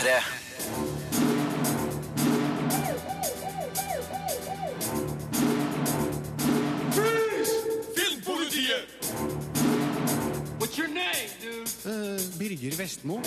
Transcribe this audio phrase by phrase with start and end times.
[0.00, 0.22] P3.
[7.94, 8.86] Filmpolitiet!
[10.58, 11.66] What's your name, dude?
[12.38, 13.20] Birger Vestmo.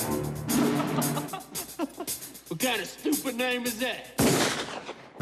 [2.50, 4.23] What kind of stupid name is that?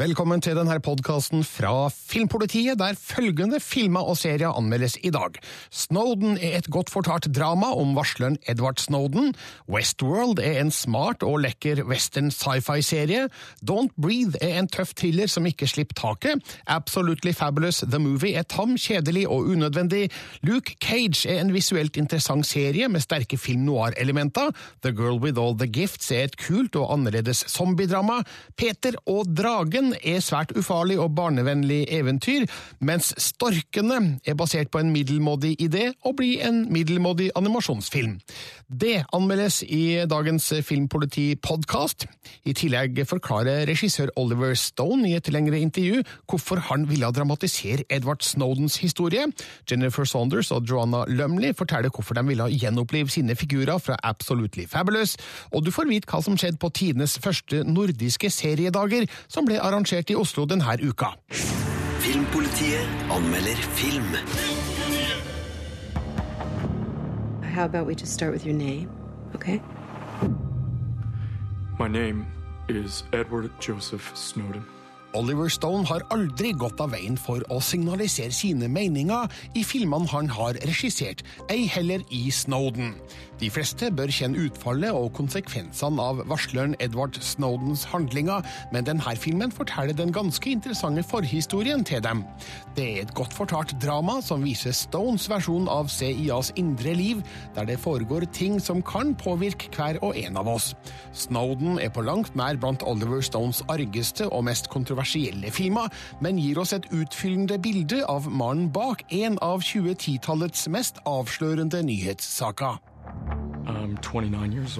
[0.02, 5.36] Velkommen til denne podkasten fra Filmpolitiet, der følgende filmer og serier anmeldes i dag.
[5.70, 9.30] Snowden er et godt fortalt drama om varsleren Edward Snowden.
[9.70, 13.28] Westworld er en smart og lekker western sci-fi-serie.
[13.62, 16.58] Don't Breathe er en tøff thriller som ikke slipper taket.
[16.66, 20.08] Absolutely Fabulous The Movie er tam, kjedelig og unødvendig.
[20.42, 24.50] Luke Cage er en visuelt interessant serie med sterke film noir-elementer.
[24.82, 28.24] The Girl With All The Gifts er et kult og annerledes zombiedrama.
[28.58, 32.46] Peter og dragen er svært ufarlig og barnevennlig eventyr,
[32.80, 38.16] mens Storkene er basert på en middelmådig idé og blir en middelmådig animasjonsfilm.
[38.72, 42.06] Det anmeldes i dagens Filmpoliti-podkast.
[42.48, 48.24] I tillegg forklarer regissør Oliver Stone i et lengre intervju hvorfor han ville dramatisere Edward
[48.24, 49.26] Snowdens historie.
[49.70, 55.16] Jennifer Saunders og Joanna Lumley forteller hvorfor de ville gjenopplive sine figurer fra Absolutely Fabulous,
[55.52, 59.81] og du får vite hva som skjedde på tidenes første nordiske seriedager, som ble arrangert
[59.90, 61.16] i Oslo denne uka.
[61.98, 64.04] Filmpolitiet anmelder film.
[67.54, 68.88] How about we just start with your name,
[69.34, 69.60] okay?
[71.78, 72.26] My name
[72.68, 74.81] is Edward Joseph Snowden.
[75.14, 79.28] Oliver Stone har aldri gått av veien for å signalisere sine meninger
[79.58, 81.20] i filmene han har regissert,
[81.52, 82.94] ei heller i Snowden.
[83.42, 89.52] De fleste bør kjenne utfallet og konsekvensene av varsleren Edward Snowdens handlinger, men denne filmen
[89.52, 92.22] forteller den ganske interessante forhistorien til dem.
[92.76, 97.24] Det er et godt fortalt drama som viser Stones versjon av CIAs indre liv,
[97.56, 100.72] der det foregår ting som kan påvirke hver og en av oss.
[101.12, 105.01] Snowden er på langt nær blant Oliver Stones argeste og mest kontroversielle
[105.50, 105.88] filmer,
[106.20, 112.80] men gir oss et utfyllende bilde av mannen bak en av 2010-tallets mest avslørende nyhetssaker.
[113.66, 114.78] I'm 29 years.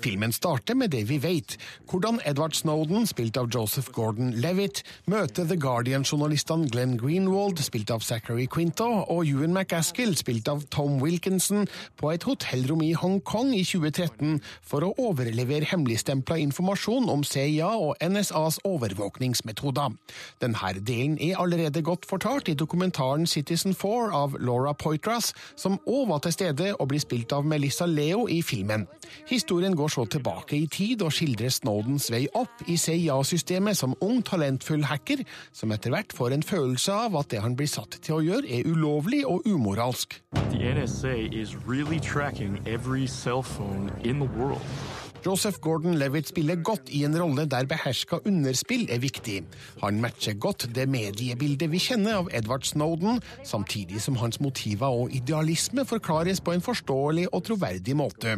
[0.00, 1.56] Filmen starter med det vi vet,
[1.90, 8.46] hvordan Edward Snowden, spilt av Joseph Gordon-Levitt, møter The Guardian-journalistene Glenn Greenwald, spilt av Zachary
[8.46, 11.66] Quinto, og Ewan McAskill, spilt av Tom Wilkinson,
[11.98, 17.98] på et hotellrom i Hongkong i 2013 for å overlevere hemmeligstempla informasjon om CIA og
[17.98, 19.98] NSAs overvåkningsmetoder.
[20.38, 26.08] Denne delen er allerede godt fortalt i dokumentaren Citizen Four av Laura Poitras, som òg
[26.10, 28.86] var til stede og blir spilt av Melissa Leo i filmen.
[29.28, 34.20] Historien går så tilbake i tid og skildrer Snowdens vei opp i CIA-systemet som ung,
[34.22, 38.18] talentfull hacker, som etter hvert får en følelse av at det han blir satt til
[38.18, 40.20] å gjøre, er ulovlig og umoralsk.
[40.52, 45.07] The NSA is really tracking every cell phone in the world.
[45.24, 49.40] Joseph Gordon-Levitt spiller godt i en rolle der beherska underspill er viktig.
[49.82, 55.14] Han matcher godt det mediebildet vi kjenner av Edward Snowden, samtidig som hans motiver og
[55.14, 58.36] idealisme forklares på en forståelig og troverdig måte.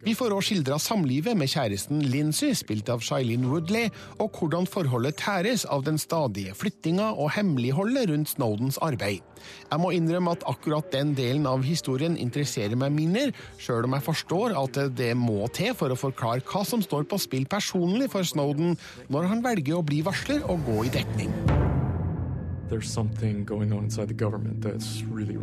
[0.00, 5.20] Vi får òg skildra samlivet med kjæresten Lindsay, spilt av Shailene Woodley, og hvordan forholdet
[5.20, 9.20] tæres av den stadige flyttinga og hemmeligholdet rundt Snowdens arbeid.
[9.68, 14.06] Jeg må innrømme at akkurat den delen av historien interesserer meg mindre, sjøl om jeg
[14.06, 18.26] forstår at det må til for å forklare hva som står på spill personlig for
[18.26, 18.78] Snowden
[19.12, 21.34] når han velger å bli varsler og gå i dekning.
[25.10, 25.38] Really.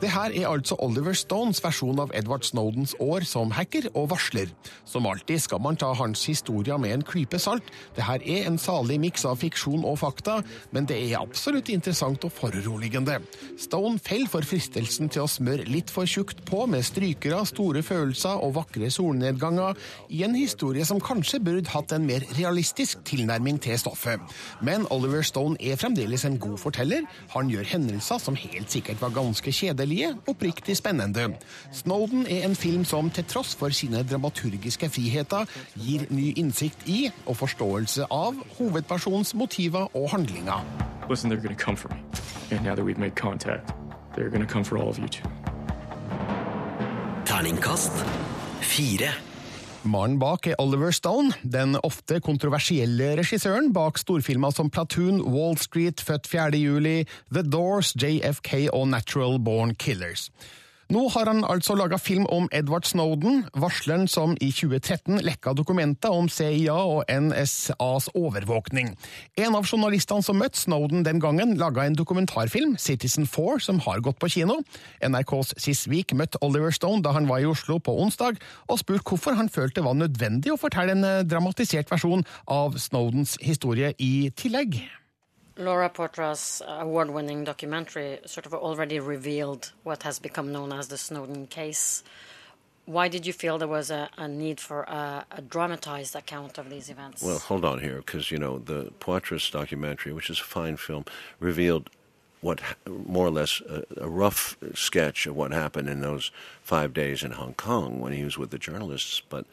[0.00, 4.50] Det her er altså Oliver Stones versjon av Edward Snowdens år som hacker og varsler.
[4.84, 7.70] Som alltid skal man ta hans historier med en klype salt.
[7.96, 10.40] Det her er en salig miks av fiksjon og fakta,
[10.76, 13.20] men det er absolutt interessant og foruroligende.
[13.60, 18.44] Stone faller for fristelsen til å smøre litt for tjukt på med strykere, store følelser
[18.44, 19.78] og vakre solnedganger
[20.12, 24.20] i en historie som kanskje burde hatt en mer realistisk tilnærming til stoffet.
[24.60, 27.06] Men Oliver Stone er fremdeles en god forteller.
[27.34, 31.34] Han gjør hendelser som helt sikkert var ganske kjedelige, oppriktig spennende.
[31.72, 37.08] Snowden er en film som til tross for sine dramaturgiske friheter gir ny innsikt i
[37.26, 40.62] og forståelse av hovedpersonens motiver og handlinger.
[41.10, 42.00] Listen, they're gonna come for me.
[42.50, 43.74] And now that we've made contact,
[44.16, 45.28] they're gonna come for all of you too.
[47.26, 47.92] Terningkast
[48.60, 49.33] fire.
[49.84, 56.00] Mannen bak er Oliver Stone, den ofte kontroversielle regissøren bak storfilmer som Platoon, Wall Street,
[56.00, 56.56] Født 4.
[56.56, 60.30] juli, The Doors, JFK og Natural Born Killers.
[60.92, 66.12] Nå har han altså laga film om Edward Snowden, varsleren som i 2013 lekka dokumenter
[66.12, 68.90] om CIA og NSAs overvåkning.
[69.40, 74.02] En av journalistene som møtte Snowden den gangen, laga en dokumentarfilm, Citizen Four, som har
[74.04, 74.58] gått på kino.
[75.00, 78.36] NRKs Sis week møtte Oliver Stone da han var i Oslo på onsdag,
[78.68, 82.76] og spurte hvorfor han følte det var nødvendig å fortelle en eh, dramatisert versjon av
[82.78, 84.82] Snowdens historie i tillegg.
[85.56, 90.98] Laura Portra's award winning documentary sort of already revealed what has become known as the
[90.98, 92.02] Snowden case.
[92.86, 96.68] Why did you feel there was a, a need for a, a, dramatized account of
[96.68, 97.22] these events?
[97.22, 101.04] Well, hold on here, because, you know, the Poitras documentary, which is a fine film,
[101.40, 101.88] revealed
[102.42, 106.30] what more or less a, a, rough sketch of what happened in those
[106.62, 109.46] five days in Hong Kong when he was with the journalists, but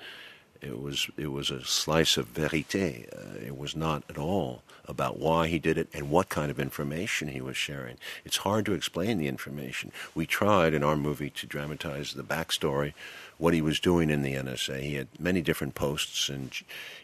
[0.61, 2.75] it was it was a slice of verite.
[2.75, 6.59] Uh, it was not at all about why he did it and what kind of
[6.59, 7.97] information he was sharing.
[8.25, 9.91] It's hard to explain the information.
[10.15, 12.93] We tried in our movie to dramatize the backstory,
[13.37, 14.81] what he was doing in the NSA.
[14.81, 16.51] He had many different posts in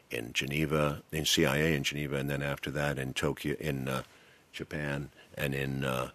[0.10, 4.04] in Geneva, in CIA in Geneva, and then after that in Tokyo, in uh,
[4.54, 6.10] Japan, and in uh,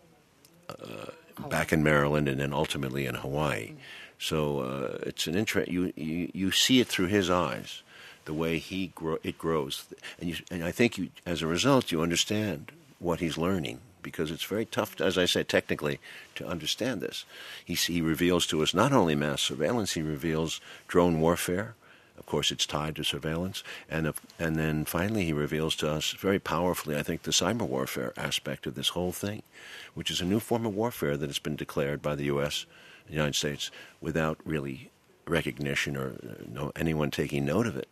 [0.69, 1.07] uh
[1.49, 3.73] back in Maryland, and then ultimately in Hawaii.
[4.19, 5.71] So uh, it's an interest.
[5.71, 7.82] You, you you see it through his eyes,
[8.25, 9.85] the way he grow, it grows,
[10.21, 14.31] and you and I think you as a result you understand what he's learning because
[14.31, 16.01] it's very tough, as I said, technically
[16.35, 17.25] to understand this.
[17.65, 21.75] He he reveals to us not only mass surveillance, he reveals drone warfare.
[22.19, 26.13] Of course, it's tied to surveillance, and if, and then finally he reveals to us
[26.13, 29.43] very powerfully, I think, the cyber warfare aspect of this whole thing,
[29.95, 32.67] which is a new form of warfare that has been declared by the U.S
[33.07, 33.71] the United States
[34.01, 34.91] without really
[35.27, 37.89] recognition or uh, no, anyone taking note of it.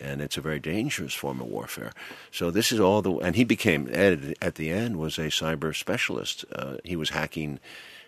[0.00, 1.92] And it's a very dangerous form of warfare.
[2.32, 5.76] So this is all the and he became Ed at the end was a cyber
[5.76, 6.44] specialist.
[6.52, 7.60] Uh, he was hacking,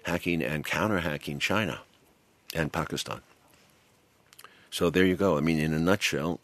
[0.05, 1.83] hacking and counter hacking China,
[2.55, 3.21] and Pakistan.
[4.71, 5.37] So there you go.
[5.37, 6.41] I mean, in a nutshell,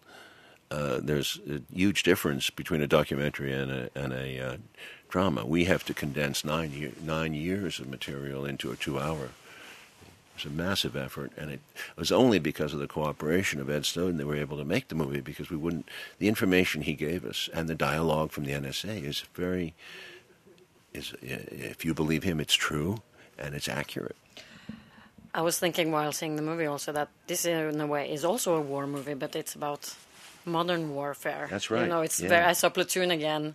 [0.71, 4.57] uh, there's a huge difference between a documentary and a, and a uh,
[5.09, 5.45] drama.
[5.45, 9.31] We have to condense nine year, nine years of material into a two hour
[10.45, 11.61] was a massive effort, and it
[11.97, 14.89] was only because of the cooperation of Ed Snowden that we were able to make
[14.89, 15.21] the movie.
[15.21, 15.89] Because we wouldn't,
[16.19, 19.75] the information he gave us and the dialogue from the NSA is very,
[20.93, 23.03] is if you believe him, it's true
[23.39, 24.17] and it's accurate.
[25.33, 28.57] I was thinking while seeing the movie also that this, in a way, is also
[28.57, 29.95] a war movie, but it's about
[30.45, 31.47] modern warfare.
[31.49, 31.83] That's right.
[31.83, 32.29] You know, it's yeah.
[32.29, 32.45] very.
[32.45, 33.55] I saw Platoon again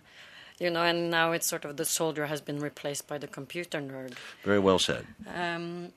[0.58, 3.80] you know, and now it's sort of the soldier has been replaced by the computer
[3.80, 4.14] nerd.
[4.42, 5.06] Very well said.
[5.34, 5.92] Um,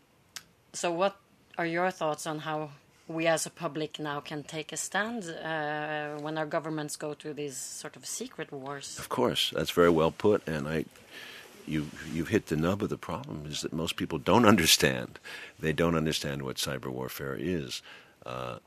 [0.74, 1.18] so, what
[1.57, 2.69] are your thoughts on how
[3.07, 7.33] we as a public now can take a stand uh, when our governments go to
[7.33, 8.98] these sort of secret wars?
[9.00, 10.86] Of course, that's very well put, and I.
[11.68, 15.19] You, you've hit the nub of the problem is that most people don't understand.
[15.60, 17.83] They don't understand what cyber warfare is.
[18.25, 18.57] Uh,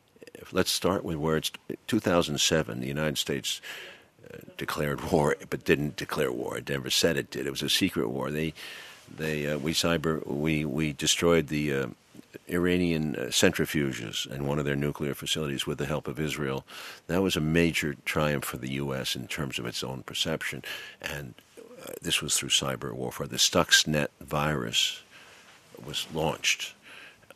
[0.52, 1.50] let's start with where it's
[1.88, 2.78] 2007.
[2.78, 3.60] The United States
[4.32, 6.58] uh, declared war, but didn't declare war.
[6.58, 7.44] It never said it did.
[7.44, 8.30] It was a secret war.
[8.30, 8.54] They
[9.16, 11.86] they uh, we cyber we we destroyed the uh,
[12.48, 16.64] Iranian uh, centrifuges and one of their nuclear facilities with the help of Israel.
[17.06, 19.16] That was a major triumph for the U.S.
[19.16, 20.62] in terms of its own perception,
[21.00, 23.26] and uh, this was through cyber warfare.
[23.26, 25.02] The Stuxnet virus
[25.84, 26.74] was launched.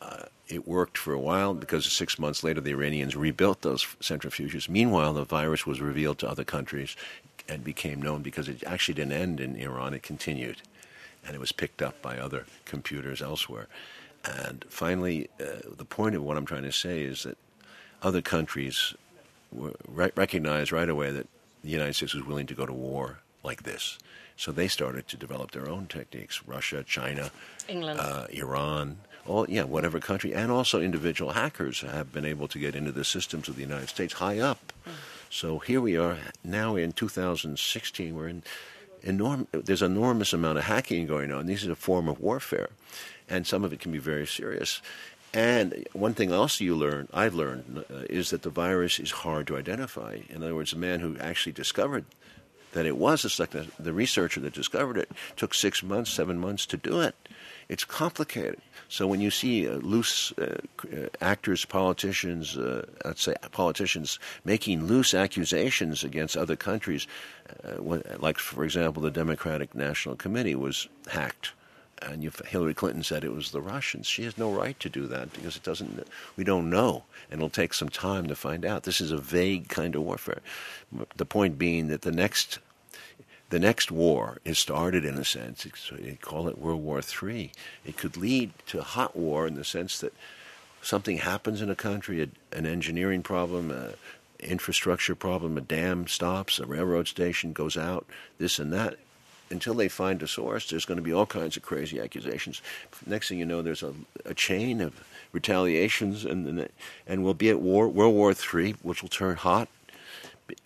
[0.01, 4.69] Uh, it worked for a while because six months later the Iranians rebuilt those centrifuges.
[4.69, 6.95] Meanwhile, the virus was revealed to other countries
[7.49, 10.61] and became known because it actually didn't end in Iran, it continued
[11.27, 13.67] and it was picked up by other computers elsewhere.
[14.25, 17.37] And finally, uh, the point of what I'm trying to say is that
[18.01, 18.95] other countries
[19.51, 21.27] re- recognized right away that
[21.63, 23.97] the United States was willing to go to war like this.
[24.37, 26.41] So they started to develop their own techniques.
[26.45, 27.31] Russia, China,
[27.67, 32.59] England, uh, Iran, all yeah, whatever country, and also individual hackers have been able to
[32.59, 34.71] get into the systems of the United States high up.
[34.85, 34.91] Mm.
[35.29, 38.15] So here we are now in 2016.
[38.15, 38.43] We're in
[39.07, 41.45] enorm- there's enormous amount of hacking going on.
[41.47, 42.69] This is a form of warfare,
[43.29, 44.81] and some of it can be very serious.
[45.33, 49.47] And one thing also you learn, I've learned, uh, is that the virus is hard
[49.47, 50.19] to identify.
[50.29, 52.05] In other words, the man who actually discovered
[52.77, 56.63] that it was a success, the researcher that discovered it took six months, seven months
[56.67, 57.15] to do it.
[57.69, 58.61] It's complicated.
[58.87, 60.59] So when you see uh, loose uh,
[60.93, 67.07] uh actors, politicians, uh, let's say politicians making loose accusations against other countries,
[67.65, 67.81] uh,
[68.19, 71.53] like for example, the Democratic National Committee was hacked,
[72.03, 74.05] and Hillary Clinton said it was the Russians.
[74.05, 76.07] She has no right to do that because it doesn't.
[76.35, 78.83] We don't know, and it'll take some time to find out.
[78.83, 80.41] This is a vague kind of warfare.
[81.15, 82.59] The point being that the next
[83.49, 85.65] the next war is started in a sense.
[85.91, 87.51] They call it World War III.
[87.85, 90.13] It could lead to hot war in the sense that
[90.81, 93.93] something happens in a country, a, an engineering problem, an
[94.39, 98.05] infrastructure problem, a dam stops, a railroad station goes out,
[98.37, 98.97] this and that.
[99.49, 102.61] Until they find a source, there's going to be all kinds of crazy accusations.
[103.05, 103.93] Next thing you know, there's a,
[104.25, 105.01] a chain of
[105.31, 106.67] retaliations, and
[107.07, 109.69] and we'll be at war, World War III, which will turn hot,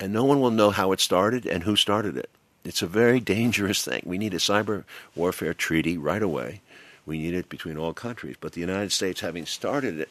[0.00, 2.28] and no one will know how it started and who started it.
[2.64, 4.02] It's a very dangerous thing.
[4.04, 4.84] We need a cyber
[5.16, 6.60] warfare treaty right away.
[7.04, 8.36] We need it between all countries.
[8.40, 10.08] But the United States, having started it,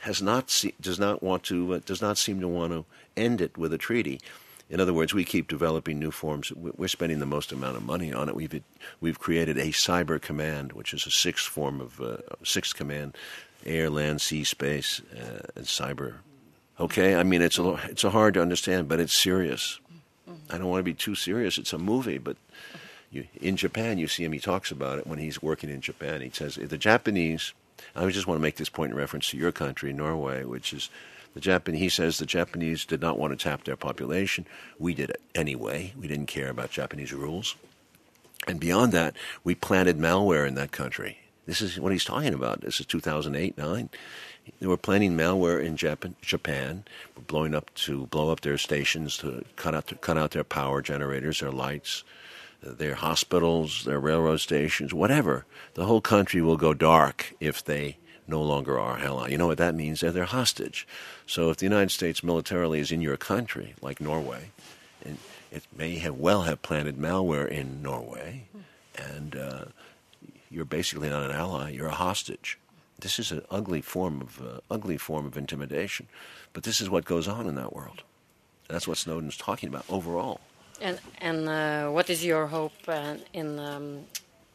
[0.00, 2.84] has not se- does not want to uh, does not seem to want to
[3.16, 4.20] end it with a treaty.
[4.70, 6.52] In other words, we keep developing new forms.
[6.52, 8.36] We're spending the most amount of money on it.
[8.36, 8.62] We've
[9.00, 13.16] we've created a cyber command, which is a sixth form of uh, sixth command,
[13.66, 16.14] air, land, sea, space, uh, and cyber.
[16.78, 19.80] Okay, I mean it's a it's a hard to understand, but it's serious.
[20.50, 21.58] I don't want to be too serious.
[21.58, 22.36] It's a movie, but
[23.10, 24.32] you, in Japan, you see him.
[24.32, 26.20] He talks about it when he's working in Japan.
[26.20, 27.52] He says the Japanese.
[27.96, 30.90] I just want to make this point in reference to your country, Norway, which is
[31.34, 31.74] the Japan.
[31.74, 34.46] He says the Japanese did not want to tap their population.
[34.78, 35.92] We did it anyway.
[35.98, 37.56] We didn't care about Japanese rules.
[38.46, 41.18] And beyond that, we planted malware in that country.
[41.46, 42.60] This is what he's talking about.
[42.60, 43.90] This is 2008, 9.
[44.60, 46.84] They were planning malware in Japan, Japan,
[47.26, 50.82] blowing up to blow up their stations to cut out to cut out their power
[50.82, 52.04] generators, their lights,
[52.62, 55.44] their hospitals, their railroad stations, whatever.
[55.74, 59.28] The whole country will go dark if they no longer are ally.
[59.28, 60.00] You know what that means?
[60.00, 60.86] They're their hostage.
[61.26, 64.50] So if the United States militarily is in your country, like Norway,
[65.04, 65.18] and
[65.50, 68.44] it may have well have planted malware in Norway,
[68.96, 69.64] and uh,
[70.50, 71.70] you're basically not an ally.
[71.70, 72.58] You're a hostage.
[73.00, 76.06] This is an ugly form of uh, ugly form of intimidation,
[76.52, 78.02] but this is what goes on in that world.
[78.68, 80.40] That's what Snowden's talking about overall.
[80.80, 84.04] And and uh, what is your hope uh, in um,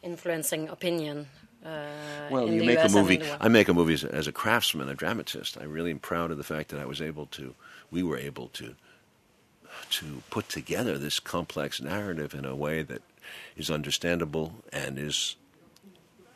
[0.02, 1.26] influencing opinion?
[1.64, 1.88] Uh,
[2.30, 3.14] well, in you make US a movie.
[3.14, 3.38] in the world?
[3.40, 5.58] I make a movie as a, as a craftsman, a dramatist.
[5.60, 7.54] I really am proud of the fact that I was able to.
[7.90, 8.74] We were able to
[9.90, 13.02] to put together this complex narrative in a way that
[13.56, 15.36] is understandable and is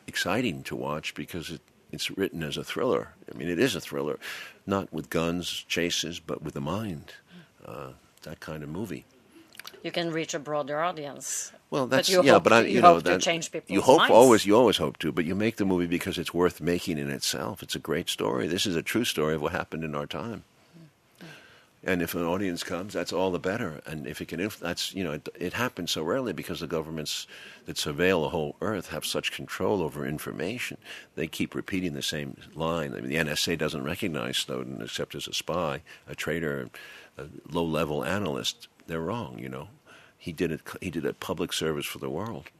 [0.07, 3.09] exciting to watch because it, it's written as a thriller.
[3.33, 4.19] I mean, it is a thriller,
[4.65, 7.13] not with guns, chases, but with the mind.
[7.65, 7.91] Uh,
[8.23, 9.05] that kind of movie.
[9.83, 11.51] you can reach a broader audience.
[11.69, 13.69] Well, But that's you yeah, but I, you, you know hope to that change people's
[13.73, 14.13] you hope minds.
[14.13, 17.09] always, you always hope to, but you make the movie because it's worth making in
[17.09, 17.63] itself.
[17.63, 18.47] It's a great story.
[18.47, 20.43] This is a true story of what happened in our time.
[21.83, 23.81] And if an audience comes, that's all the better.
[23.87, 26.67] And if it can, inf- that's you know, it, it happens so rarely because the
[26.67, 27.25] governments
[27.65, 30.77] that surveil the whole earth have such control over information.
[31.15, 32.93] They keep repeating the same line.
[32.93, 36.69] I mean, the NSA doesn't recognize Snowden except as a spy, a traitor,
[37.17, 38.67] a low-level analyst.
[38.85, 39.39] They're wrong.
[39.39, 39.69] You know,
[40.19, 40.61] he did it.
[40.81, 42.51] He did a public service for the world.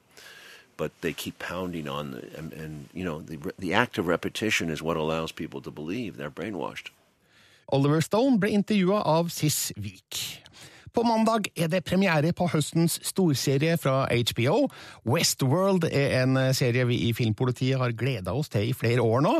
[0.77, 4.71] But they keep pounding on, the, and, and you know, the the act of repetition
[4.71, 6.89] is what allows people to believe they're brainwashed.
[7.71, 10.41] Oliver Stone ble intervjua av Siss Vik.
[10.91, 14.65] På mandag er det premiere på høstens storserie fra HBO.
[15.07, 19.37] Westworld er en serie vi i Filmpolitiet har gleda oss til i flere år nå.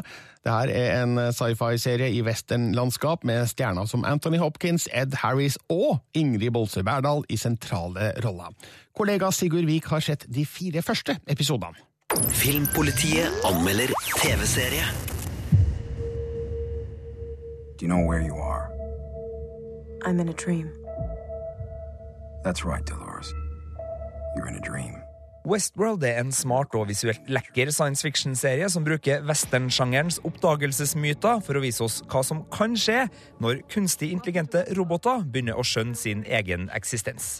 [0.47, 6.55] Dette er en sci-fi-serie i westernlandskap med stjerner som Anthony Hopkins, Ed Harris og Ingrid
[6.55, 8.55] Bolse Berdal i sentrale roller.
[8.95, 11.83] Kollega Sigurd Vik har sett de fire første episodene.
[12.31, 15.10] Filmpolitiet anmelder TV-serie.
[17.81, 18.69] Do you know where you are?
[20.05, 20.69] I'm in a dream.
[22.43, 23.33] That's right, Dolores.
[24.35, 25.01] You're in a dream.
[25.47, 31.63] Westworld er en smart og visuelt lekker science fiction-serie som bruker westernsjangerens oppdagelsesmyter for å
[31.65, 33.07] vise oss hva som kan skje
[33.41, 37.39] når kunstig intelligente roboter begynner å skjønne sin egen eksistens.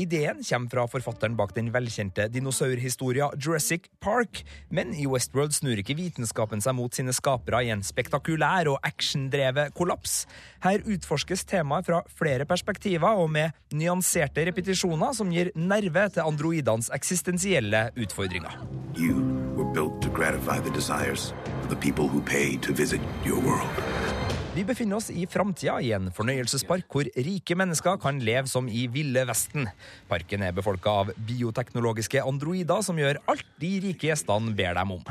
[0.00, 4.40] Ideen kommer fra forfatteren bak den velkjente dinosaurhistoria Jurassic Park,
[4.72, 9.74] men i Westworld snur ikke vitenskapen seg mot sine skapere i en spektakulær og actiondrevet
[9.76, 10.22] kollaps.
[10.64, 16.88] Her utforskes temaet fra flere perspektiver og med nyanserte repetisjoner som gir nerve til androidenes
[16.96, 18.56] eksistensielle utfordringer.
[18.96, 19.20] You
[19.56, 21.32] were built to gratify the desires
[21.62, 24.41] of the people who pay to visit your world.
[24.52, 28.82] Vi befinner oss i framtida i en fornøyelsespark hvor rike mennesker kan leve som i
[28.92, 29.64] Ville Vesten.
[30.10, 35.06] Parken er befolka av bioteknologiske androider som gjør alt de rike gjestene ber dem om.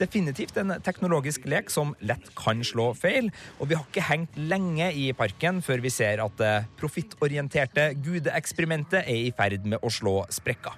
[0.00, 3.28] Definitivt en teknologisk lek som lett kan slå feil,
[3.60, 9.04] og vi har ikke hengt lenge i parken før vi ser at det profittorienterte gudeeksperimentet
[9.04, 10.74] er i ferd med å slå sprekker.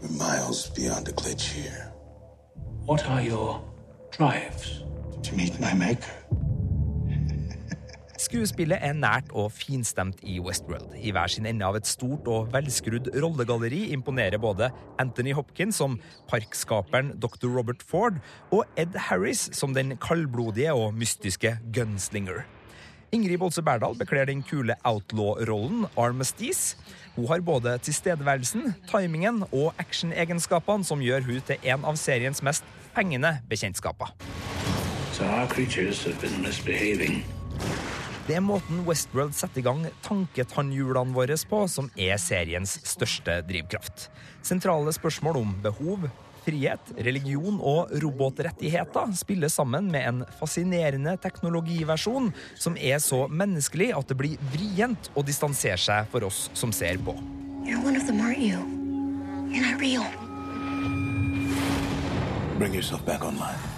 [0.00, 1.92] We're miles beyond a glitch here.
[2.88, 3.60] What are your
[4.16, 4.80] drives?
[5.28, 6.16] To meet my maker.
[8.22, 10.92] Skuespillet er nært og finstemt i Westworld.
[10.94, 14.68] I hver sin ende av et stort og velskrudd rollegalleri imponerer både
[15.02, 15.96] Anthony Hopkins som
[16.30, 17.48] parkskaperen Dr.
[17.50, 18.20] Robert Ford
[18.54, 22.44] og Ed Harris som den kaldblodige og mystiske gunslinger.
[23.12, 26.78] Ingrid Bolse Berdal bekler den kule outlaw-rollen Armistice.
[27.16, 32.64] Hun har både tilstedeværelsen, timingen og actionegenskapene som gjør hun til en av seriens mest
[32.94, 34.14] fengende bekjentskaper.
[35.12, 37.24] So our creatures have been misbehaving.
[38.22, 44.06] Det er måten Westworld setter i gang tanketannhjulene våre på, som er seriens største drivkraft.
[44.46, 46.06] Sentrale spørsmål om behov,
[46.46, 54.10] frihet, religion og robotrettigheter spiller sammen med en fascinerende teknologiversjon som er så menneskelig at
[54.10, 57.16] det blir vrient å distansere seg for oss som ser på.
[57.66, 58.58] You're one of them, you?
[62.58, 63.71] Bring yourself back online.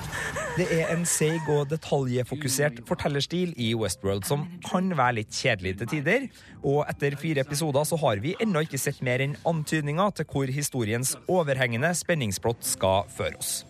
[0.55, 5.89] Det er en seig og detaljfokusert fortellerstil i Westworld som kan være litt kjedelig til
[5.91, 6.27] tider.
[6.63, 10.53] Og etter fire episoder så har vi ennå ikke sett mer enn antydninger til hvor
[10.55, 13.65] historiens overhengende spenningsplott skal føre oss.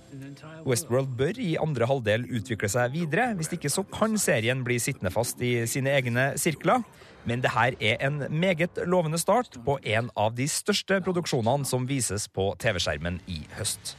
[0.68, 3.30] Westworld bør i andre halvdel utvikle seg videre.
[3.38, 6.84] Hvis ikke så kan serien bli sittende fast i sine egne sirkler.
[7.24, 11.88] Men det her er en meget lovende start på en av de største produksjonene som
[11.88, 13.96] vises på TV-skjermen i høst.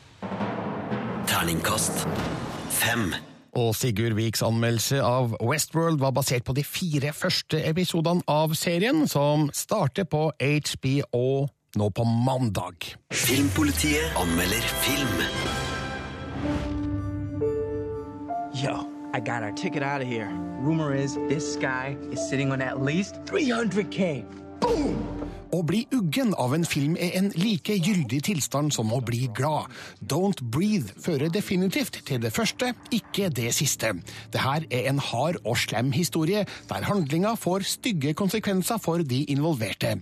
[1.25, 2.05] Terningkast
[2.75, 3.13] fem.
[3.55, 9.05] Og Sigurd Viks anmeldelse av Westworld var basert på de fire første episodene av serien,
[9.07, 11.47] som starter på HBO
[11.79, 12.89] nå på mandag.
[13.13, 15.23] Filmpolitiet anmelder film.
[18.55, 18.75] Yo,
[19.13, 20.29] I got our ticket out of here.
[20.59, 24.25] Rumor is this guy is sitting on at least 300K.
[24.59, 24.95] Boom!
[25.55, 29.71] Å bli uggen av en film er en like gyldig tilstand som å bli glad.
[30.03, 33.93] Don't Breathe fører definitivt til det første, ikke det siste.
[34.33, 39.21] Det her er en hard og slem historie, der handlinga får stygge konsekvenser for de
[39.31, 39.93] involverte.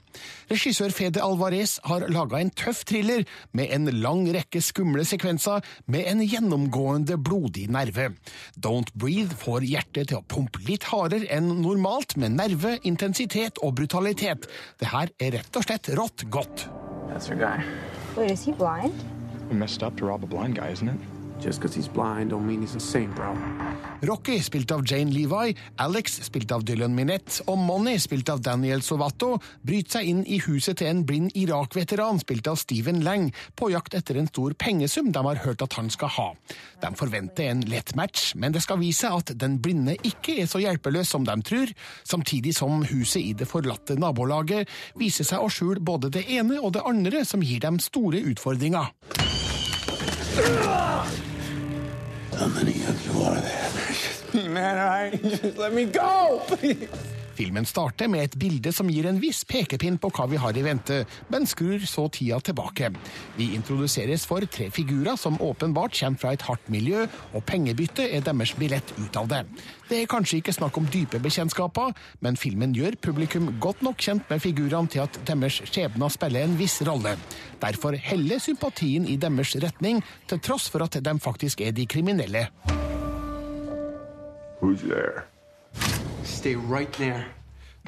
[0.50, 6.10] Regissør Fede Alvarez har laga en tøff thriller med en lang rekke skumle sekvenser med
[6.10, 8.10] en gjennomgående blodig nerve.
[8.58, 13.78] Don't Breathe får hjertet til å pumpe litt hardere enn normalt, med nerve, intensitet og
[13.78, 14.50] brutalitet.
[14.82, 16.68] Det her er rett og slett rått godt.
[17.10, 17.64] That's our guy.
[18.16, 18.94] Wait, is he blind?
[19.52, 21.13] Messed up to rob a blind guy, isn't it?
[21.44, 23.36] Just because he's blind don't mean he's insane, bro.
[24.02, 28.82] Rocky, spilt av Jane Levi, Alex, spilt av Dylan Minette, og Money, spilt av Daniel
[28.84, 33.70] Sovato, bryter seg inn i huset til en blind Irak-veteran, spilt av Stephen Lang, på
[33.74, 36.28] jakt etter en stor pengesum de har hørt at han skal ha.
[36.84, 40.64] De forventer en lett match, men det skal vise at den blinde ikke er så
[40.64, 41.76] hjelpeløs som de tror,
[42.08, 46.76] samtidig som huset i det forlatte nabolaget viser seg å skjule både det ene og
[46.76, 48.92] det andre som gir dem store utfordringer.
[52.38, 53.70] How many of you are there?
[53.88, 55.22] Just me, man, all right?
[55.42, 56.90] Just let me go, please.
[57.34, 60.64] Filmen starter med et bilde som gir en viss pekepinn på hva vi har i
[60.66, 61.00] vente,
[61.34, 62.92] men skrur så tida tilbake.
[63.40, 68.22] Vi introduseres for tre figurer som åpenbart kommer fra et hardt miljø, og pengebytte er
[68.26, 69.42] deres billett ut av det.
[69.90, 74.30] Det er kanskje ikke snakk om dype bekjentskaper, men filmen gjør publikum godt nok kjent
[74.30, 77.18] med figurene til at deres skjebner spiller en viss rolle.
[77.64, 82.48] Derfor heller sympatien i deres retning, til tross for at de faktisk er de kriminelle.
[84.62, 85.28] Who's there?
[86.24, 87.26] Stay right there.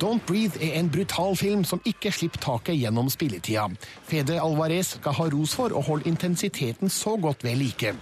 [0.01, 3.69] Don't Breathe er en brutal film som ikke slipper taket gjennom spilletida.
[4.03, 7.93] Fede Alvarez skal ha ros for å holde intensiteten så godt ved like.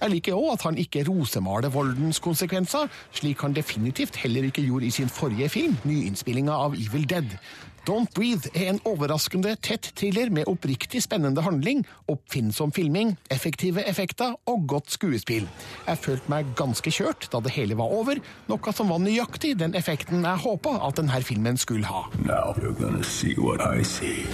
[0.00, 4.90] Jeg liker òg at han ikke rosemaler voldens konsekvenser, slik han definitivt heller ikke gjorde
[4.90, 7.38] i sin forrige film, nyinnspillinga av Evil Dead.
[7.86, 14.34] Don't Breathe er en overraskende tett thriller med oppriktig spennende handling, oppfinnsom filming, effektive effekter
[14.50, 15.46] og godt skuespill.
[15.86, 18.18] Jeg følte meg ganske kjørt da det hele var over,
[18.50, 22.08] noe som var nøyaktig den effekten jeg håpa at denne filmen skulle ha.
[22.26, 24.26] Now you're gonna see what I see.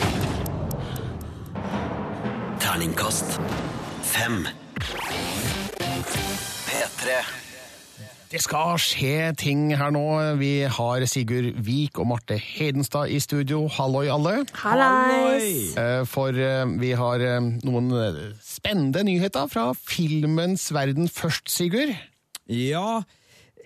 [2.62, 3.36] Terningkast
[4.00, 4.46] fem.
[6.72, 7.41] P3.
[8.32, 10.02] Det skal skje ting her nå.
[10.40, 13.66] Vi har Sigurd Vik og Marte Hedenstad i studio.
[13.68, 14.46] Halloi, alle.
[14.56, 15.74] Hallais!
[15.76, 17.90] Eh, For eh, vi har eh, noen
[18.40, 21.92] spennende nyheter fra filmens verden først, Sigurd.
[22.48, 23.02] Ja,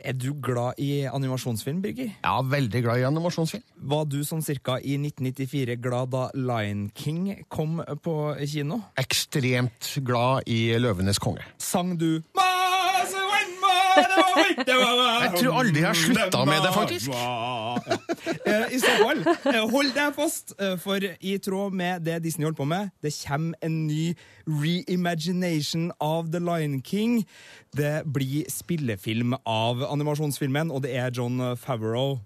[0.03, 2.11] er du glad i animasjonsfilm, Birger?
[2.27, 3.63] Ja, veldig glad i animasjonsfilm.
[3.95, 8.83] Var du sånn cirka i 1994 glad da Lion King kom på kino?
[8.99, 11.47] Ekstremt glad i Løvenes konge.
[11.63, 12.46] Sang du my
[13.97, 17.11] Jeg tror aldri jeg har slutta med det, faktisk.
[18.47, 22.47] Eh, I så fall, eh, hold deg fast, eh, for i tråd med det Disney
[22.47, 24.15] holdt på med, det kommer en ny
[24.47, 27.27] reimagination av The Lion King.
[27.77, 32.19] Det blir spillefilm av animasjonsfilmen, og det er John Favreau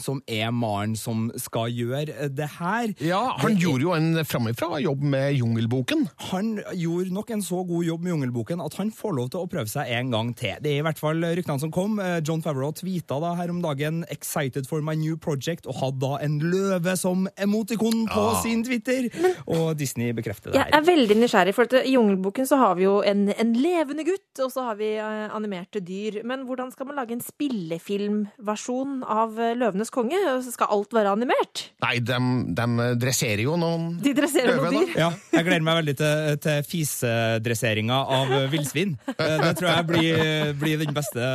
[0.00, 2.90] som er Maren som skal gjøre det her.
[3.00, 6.02] Ja, Han Det gjorde jo en framifrå jobb med Jungelboken.
[6.30, 9.48] Han gjorde nok en så god jobb med Jungelboken at han får lov til å
[9.48, 10.52] prøve seg en gang til.
[10.60, 11.98] Det er i hvert fall ryktene som kom.
[11.98, 16.00] Eh, John Favreau tweeta da her om dagen 'excited for my new project' og hadde
[16.00, 18.42] da en løve som emotikon på Ja.
[18.42, 19.08] sin Twitter.
[19.48, 20.68] Og Disney bekrefter det her.
[20.70, 24.44] Jeg er veldig nysgjerrig, for I Jungelboken så har vi jo en, en levende gutt,
[24.44, 26.22] og så har vi eh, animerte dyr.
[26.24, 29.54] Men hvordan skal man lage en spillefilmversjon av eh,
[29.86, 30.52] Løvenes konge?
[30.52, 31.60] Skal alt være animert?
[31.82, 32.16] Nei, de,
[32.56, 34.94] de dresserer jo noen De dresserer noen dyr.
[34.98, 38.96] Ja, jeg gleder meg veldig til, til fisedresseringa av eh, villsvin.
[39.14, 40.20] Eh, Det tror jeg blir,
[40.58, 41.28] blir den beste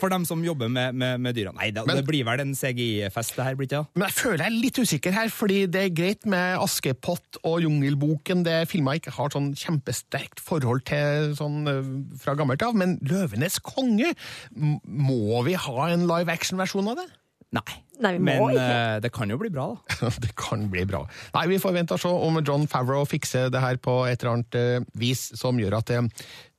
[0.00, 1.52] for dem som jobber med, med, med dyra.
[1.56, 3.92] Nei, det, Men- det blir vel en CGI-fest, det her, blir det ikke?
[4.00, 7.60] Men jeg føler jeg er litt usikker her, fordi det er greit med Askepott og
[7.64, 11.90] Jungelboken, det filma ikke har sånn kjempesterkt forhold til sånn øh,
[12.22, 14.14] fra gammelt av, men Løvenes konge,
[14.56, 17.08] må vi ha en live action-versjon av det?
[17.56, 17.80] Nei.
[18.00, 18.66] Nei, vi må Men ikke.
[18.66, 20.10] eh, det kan jo bli bra, da.
[20.24, 21.02] det kan bli bra.
[21.34, 24.38] Nei, vi får vente og se om John Favreau fikser det her på et eller
[24.38, 26.08] annet eh, vis som gjør at eh,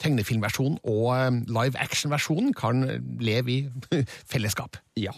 [0.02, 2.86] tegnefilmversjonen og live action-versjonen kan
[3.22, 3.60] leve i
[4.32, 4.78] fellesskap.
[5.00, 5.14] Ja.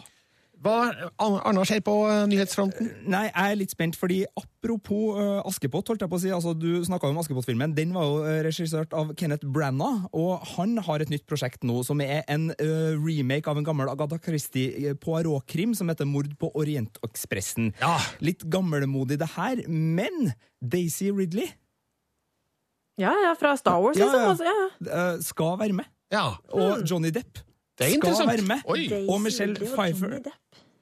[0.63, 0.75] Hva
[1.19, 2.87] annet skjer på eh, nyhetsfronten?
[3.11, 6.53] Nei, jeg er litt spent, fordi apropos eh, Askepott, holdt jeg på å si, altså
[6.55, 11.03] du snakka om Askepott-filmen, den var jo eh, regissert av Kenneth Branagh, og han har
[11.03, 15.73] et nytt prosjekt nå som er en uh, remake av en gammel Agatha Christie Poirot-krim
[15.75, 17.73] som heter Mord på Orientekspressen.
[18.23, 20.31] Litt gammelmodig det her, men
[20.63, 21.49] Daisy Ridley
[23.01, 24.21] Ja, ja, fra Star Wars, Ja, liksom.
[24.23, 24.29] ja.
[24.31, 24.47] Altså,
[24.87, 25.01] ja.
[25.17, 25.91] uh, skal være med.
[26.53, 27.41] Og Johnny Depp
[27.79, 28.63] Det er skal være med.
[28.69, 28.85] Oi.
[29.09, 30.21] Og Michelle Pfeiffer.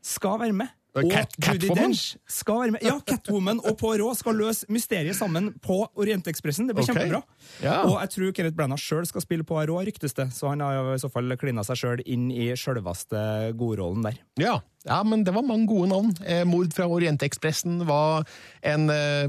[0.02, 0.78] Skal være med.
[0.92, 2.82] Og Cat- Judy Dench skal være med.
[2.84, 6.68] Ja, Catwoman og Poirot skal løse mysteriet sammen på Orientekspressen.
[6.68, 7.08] Det blir okay.
[7.08, 7.22] kjempebra.
[7.64, 7.78] Ja.
[7.88, 10.28] Og jeg tror Kenneth Branagh sjøl skal spille Poirot, ryktes det.
[10.36, 14.20] Så han har i så fall klina seg sjøl inn i sjølveste godrollen der.
[14.42, 14.58] Ja.
[14.86, 16.10] Ja, men det var mange gode navn.
[16.26, 18.26] Eh, Mord fra Orientekspressen var
[18.66, 19.28] en eh,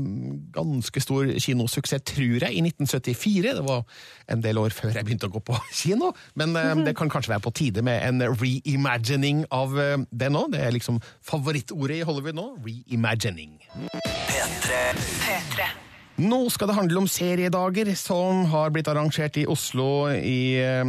[0.55, 3.53] ganske stor kinosuksess, tror jeg, i 1974.
[3.59, 3.85] Det var
[4.33, 7.35] en del år før jeg begynte å gå på kino, men eh, det kan kanskje
[7.35, 10.47] være på tide med en reimagining av eh, det nå.
[10.53, 12.49] Det er liksom favorittordet i Hollywood nå.
[12.65, 13.59] Reimagining.
[16.20, 20.85] Nå skal det handle om seriedager som har blitt arrangert i Oslo i, eh,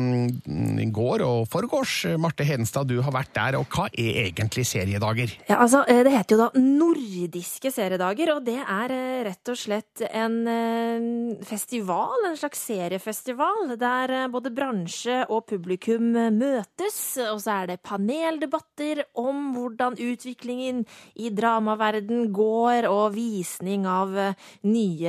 [0.83, 2.17] i går og foregårs.
[2.19, 5.31] Marte Hedenstad, du har vært der, og hva er egentlig seriedager?
[5.47, 9.57] Ja, altså, eh, Det heter jo da nordiske seriedager, og det er eh, rett og
[9.57, 17.17] slett en festival, en slags seriefestival, der både bransje og publikum møtes.
[17.31, 24.33] Og så er det paneldebatter om hvordan utviklingen i dramaverden går, og visning av eh,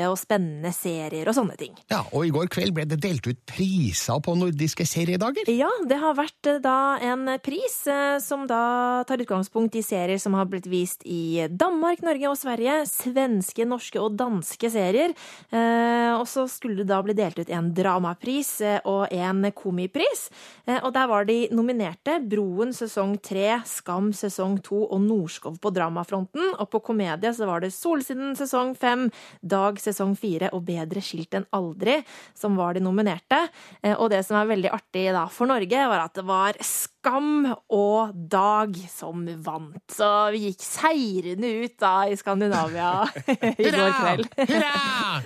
[0.05, 1.75] nye og spennende serier og sånne ting.
[1.91, 5.49] Ja, og i går kveld ble det delt ut priser på nordiske seriedager.
[5.51, 10.21] Ja, det har vært eh, da en pris eh, som da tar utgangspunkt i serier
[10.21, 12.83] som har blitt vist i Danmark, Norge og Sverige.
[12.91, 15.15] Svenske, norske og danske serier.
[15.51, 20.29] Eh, Og så skulle det da bli delt ut en dramapris og en komipris.
[20.67, 26.55] Og der var de nominerte Broen sesong tre, Skam sesong to og Norskov på dramafronten.
[26.61, 29.09] Og på komedie så var det Solsiden sesong fem,
[29.43, 32.01] Dag sesong fire og Bedre skilt enn aldri
[32.35, 33.49] som var de nominerte.
[33.83, 36.94] Eh, Og det som er veldig artig da for Norge, var at det var Skam
[37.09, 39.77] og Dag som vant.
[39.93, 44.29] Så vi gikk seirende ut da i Skandinavia i går kveld.
[44.49, 44.73] Hurra!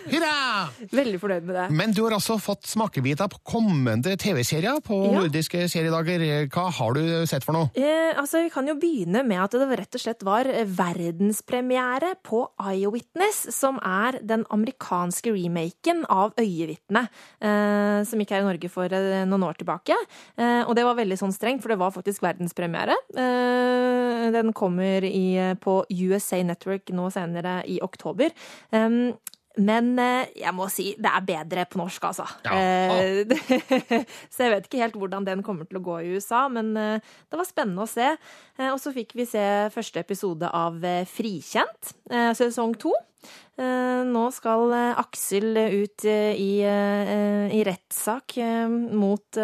[0.08, 0.34] Hurra!
[0.98, 1.66] Veldig fornøyd med det.
[1.78, 5.20] Men du har altså fått smakebiter på kommende TV-serier på Ja.
[5.22, 6.24] nordiske seriedager.
[6.52, 7.70] Hva har du sett for noe?
[7.78, 12.42] Eh, altså, Vi kan jo begynne med at det rett og slett var verdenspremiere på
[12.60, 17.08] Eyewitness, som er den amerikanske remaken av Øyevitnet,
[17.40, 19.96] eh, som gikk her i Norge for eh, noen år tilbake.
[20.38, 22.96] Eh, og det var veldig sånn strengt, for det var faktisk verdenspremiere.
[23.12, 28.32] Eh, den kommer i, på USA Network nå senere i oktober.
[29.58, 32.24] Men eh, jeg må si det er bedre på norsk, altså.
[32.48, 33.26] Eh,
[34.32, 37.36] så jeg vet ikke helt hvordan den kommer til å gå i USA, men det
[37.36, 38.14] var spennende å se.
[38.70, 41.92] Og så fikk vi se første episode av Frikjent,
[42.38, 42.94] sesong to.
[43.58, 48.38] Nå skal Aksel ut i, i rettssak
[48.94, 49.42] mot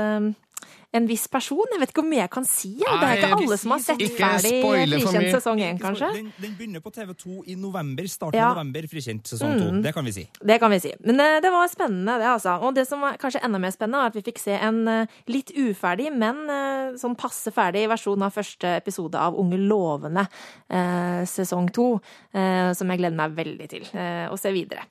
[0.95, 1.65] en viss person.
[1.75, 2.73] Jeg vet ikke hvor mye jeg kan si.
[2.81, 2.99] Jeg.
[3.01, 4.53] Det er ikke alle som har sett ikke ferdig
[4.95, 6.11] Frikjent sesong 1, kanskje.
[6.15, 8.07] Den, den begynner på TV2 i november.
[8.11, 8.51] Starten Ja.
[8.53, 9.69] i november, frikjent sesong 2.
[9.75, 9.83] Mm.
[9.85, 10.25] Det kan vi si.
[10.41, 10.95] Det kan vi si.
[11.05, 12.57] Men uh, det var spennende, det, altså.
[12.63, 15.19] Og det som var kanskje enda mer spennende, var at vi fikk se en uh,
[15.31, 20.25] litt uferdig, men uh, sånn passe ferdig versjon av første episode av Unge lovende
[20.69, 21.87] eh, sesong to,
[22.35, 23.87] eh, som jeg gleder meg veldig til
[24.31, 24.87] å se videre.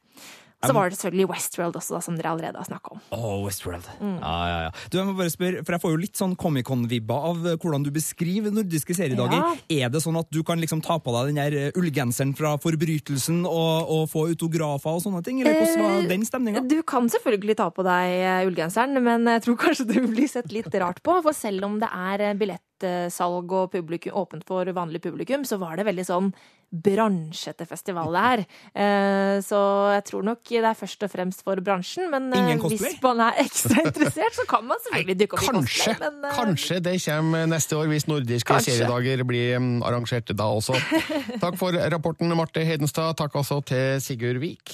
[0.68, 3.02] Så var det selvfølgelig Westworld også, da, som dere allerede har snakka om.
[3.16, 3.88] Oh, Westworld.
[4.00, 4.18] Mm.
[4.22, 4.72] Ja, ja, ja.
[4.90, 7.88] Du, jeg må bare spørre, for jeg får jo litt sånn Comic-Con-vibba av eh, hvordan
[7.88, 9.58] du beskriver nordiske seriedager.
[9.74, 12.56] Er det sånn at du kan liksom ta på deg den der eh, ullgenseren fra
[12.64, 15.42] Forbrytelsen og, og få autografer og sånne ting?
[15.42, 16.64] Eller hvordan var Eh, den stemninga?
[16.68, 20.74] Du kan selvfølgelig ta på deg ullgenseren, men jeg tror kanskje du blir sett litt
[20.82, 21.20] rart på.
[21.26, 25.88] For selv om det er billettsalg og publikum, åpent for vanlig publikum, så var det
[25.90, 26.34] veldig sånn
[26.74, 28.44] bransjete festival det her.
[28.74, 29.60] Eh, Så
[29.94, 32.10] jeg tror nok det er først og fremst for bransjen.
[32.12, 35.94] Men eh, hvis man er ekstra interessert, så kan man selvfølgelig dukke opp i Kanskje,
[35.94, 36.10] cosplay.
[36.10, 38.78] Men eh, kanskje det kommer neste år, hvis nordiske Kanskje.
[38.80, 40.74] seriedager blir mm, arrangert da også.
[41.44, 43.14] Takk for rapporten, Marte Hedenstad.
[43.22, 44.74] Takk også til Sigurd Vik.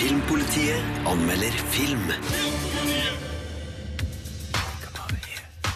[0.00, 2.00] Filmpolitiet anmelder film.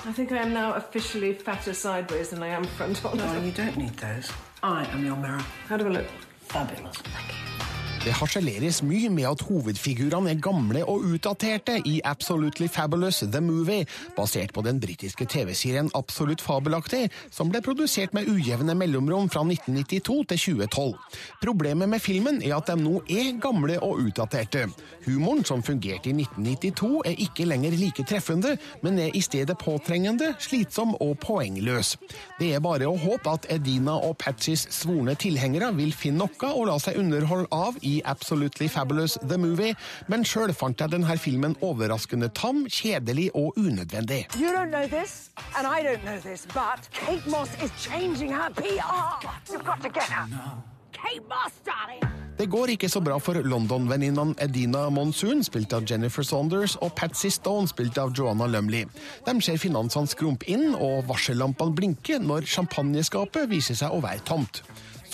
[0.06, 3.16] I think I am now officially fatter sideways than I am front on.
[3.16, 4.30] No, you don't need those.
[4.64, 5.44] I am your mirror.
[5.68, 6.06] How do I look?
[6.40, 6.96] Fabulous.
[8.04, 13.86] Det harseleres mye med at hovedfigurene er gamle og utdaterte i Absolutely Fabulous The Movie,
[14.12, 20.16] basert på den britiske TV-serien Absolutt fabelaktig, som ble produsert med ujevne mellomrom fra 1992
[20.34, 20.98] til 2012.
[21.46, 24.66] Problemet med filmen er at de nå er gamle og utdaterte.
[25.06, 30.34] Humoren som fungerte i 1992 er ikke lenger like treffende, men er i stedet påtrengende,
[30.44, 31.94] slitsom og poengløs.
[32.36, 36.68] Det er bare å håpe at Edina og Patsys svorne tilhengere vil finne noe å
[36.68, 39.74] la seg underholde av i Absolutely Fabulous The Movie,
[40.08, 44.26] men sjøl fant jeg denne filmen overraskende tam, kjedelig og unødvendig.
[44.40, 46.46] You don't know this, and I don't know this,
[46.92, 49.20] Kate Moss is changing her PR.
[49.50, 50.26] You've got to get her.
[50.92, 51.22] Kate
[52.38, 57.28] Det går ikke så bra for London-venninnene Edina Monsoon, spilt av Jennifer Saunders, og Patsy
[57.30, 58.88] Stone, spilt av Joanna Lumley.
[59.26, 64.64] De ser finansene skrumpe inn, og varsellampene blinke når champagneskapet viser seg å være tomt.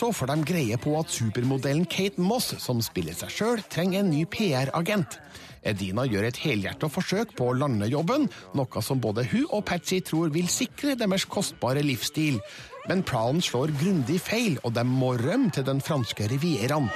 [0.00, 4.08] Så får de greie på at supermodellen Kate Moss, som spiller seg sjøl, trenger en
[4.08, 5.18] ny PR-agent.
[5.60, 8.24] Edina gjør et helhjertet forsøk på å lande jobben,
[8.56, 12.40] noe som både hun og Patsy tror vil sikre deres kostbare livsstil.
[12.88, 16.88] Men planen slår grundig feil, og de må rømme til den franske rivieraen.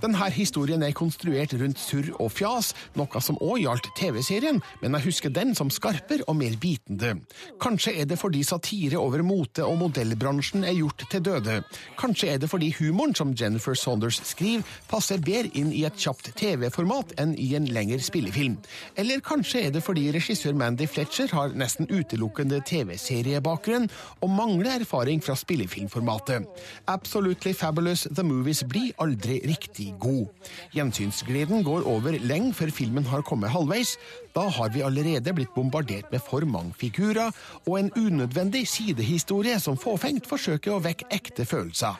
[0.00, 5.04] Denne historien er konstruert rundt surr og fjas, noe som òg gjaldt TV-serien, men jeg
[5.10, 7.18] husker den som skarpere og mer bitende.
[7.60, 11.58] Kanskje er det fordi satire over mote- og modellbransjen er gjort til døde.
[12.00, 16.32] Kanskje er det fordi humoren som Jennifer Saunders skriver, passer bedre inn i et kjapt
[16.40, 18.56] TV-format enn i en lengre spillefilm.
[18.96, 23.90] Eller kanskje er det fordi regissør Mandy Fletcher har nesten utelukkende TV-seriebakgrunn
[24.24, 26.48] og mangler erfaring fra spillefilmformatet.
[26.88, 30.28] Absolutely Fabulous The Movies blir aldri riktig god.
[30.74, 33.96] Gjensynsgleden går over lenge før filmen har kommet halvveis.
[34.36, 37.32] Da har vi allerede blitt bombardert med for mange figurer
[37.66, 41.98] og en unødvendig sidehistorie som fåfengt forsøker å vekke ekte følelser.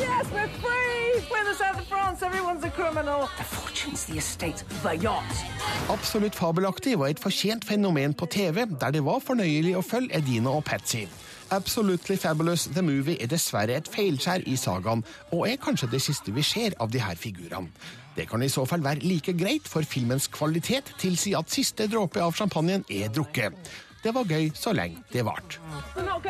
[0.00, 1.20] Yes, we're free.
[1.30, 2.22] We're the south of France.
[2.22, 3.28] Everyone's a criminal.
[3.38, 5.44] The fortunes, the estates, the yachts.
[5.90, 10.54] Absolutt fabelaktig var et fortjent fenomen på TV, der det var fornøyelig å følge Edina
[10.54, 11.06] og Patsy.
[11.50, 15.02] Absolutely Fabulous The Movie er dessverre et feilskjær i sagaen,
[15.34, 17.72] og er kanskje det siste vi ser av de her figurene.
[18.14, 22.22] Det kan i så fall være like greit, for filmens kvalitet tilsier at siste dråpe
[22.22, 23.54] av champagnen er drukket.
[24.02, 25.58] Det var gøy så lenge det varte.
[25.94, 26.20] We're not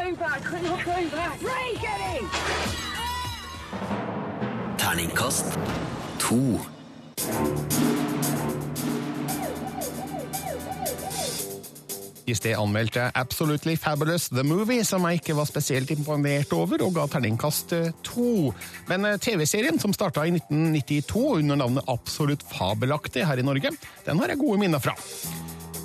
[12.30, 16.94] I sted anmeldte Absolutely Fabulous The Movie, som jeg ikke var spesielt imponert over, og
[16.94, 18.52] ga terningkast eh, to.
[18.90, 23.72] Men eh, TV-serien, som starta i 1992 under navnet Absolutt fabelaktig her i Norge,
[24.06, 24.94] den har jeg gode minner fra.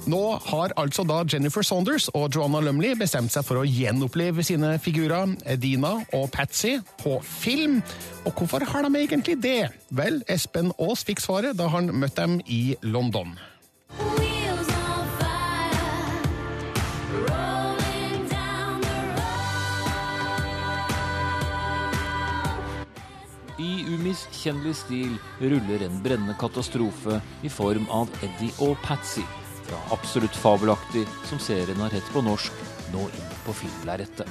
[0.06, 4.76] Nå har altså da Jennifer Saunders og Joanna Lumley bestemt seg for å gjenoppleve sine
[4.78, 7.80] figurer, Dina og Patsy, på film.
[8.30, 9.72] Og hvorfor har de egentlig det?
[9.90, 13.34] Vel, Espen Aas fikk svaret da han møtte dem i London.
[24.06, 29.24] I umiskjennelig stil ruller en brennende katastrofe i form av Eddie og Patsy.
[29.66, 32.54] Fra absolutt fabelaktig, som serien har hett på norsk,
[32.94, 34.30] nå inn på filmlerretet.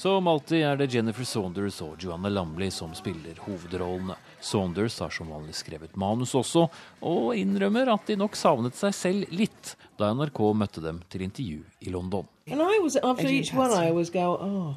[0.00, 4.14] Som alltid er det Jennifer Saunders og Joanna Lamley som spiller hovedrollene.
[4.40, 6.62] Saunders har som vanlig skrevet manus også,
[7.04, 11.66] og innrømmer at de nok savnet seg selv litt da NRK møtte dem til intervju
[11.84, 12.24] i London.
[12.48, 14.74] And I was after Edgy each one, go, "Oh,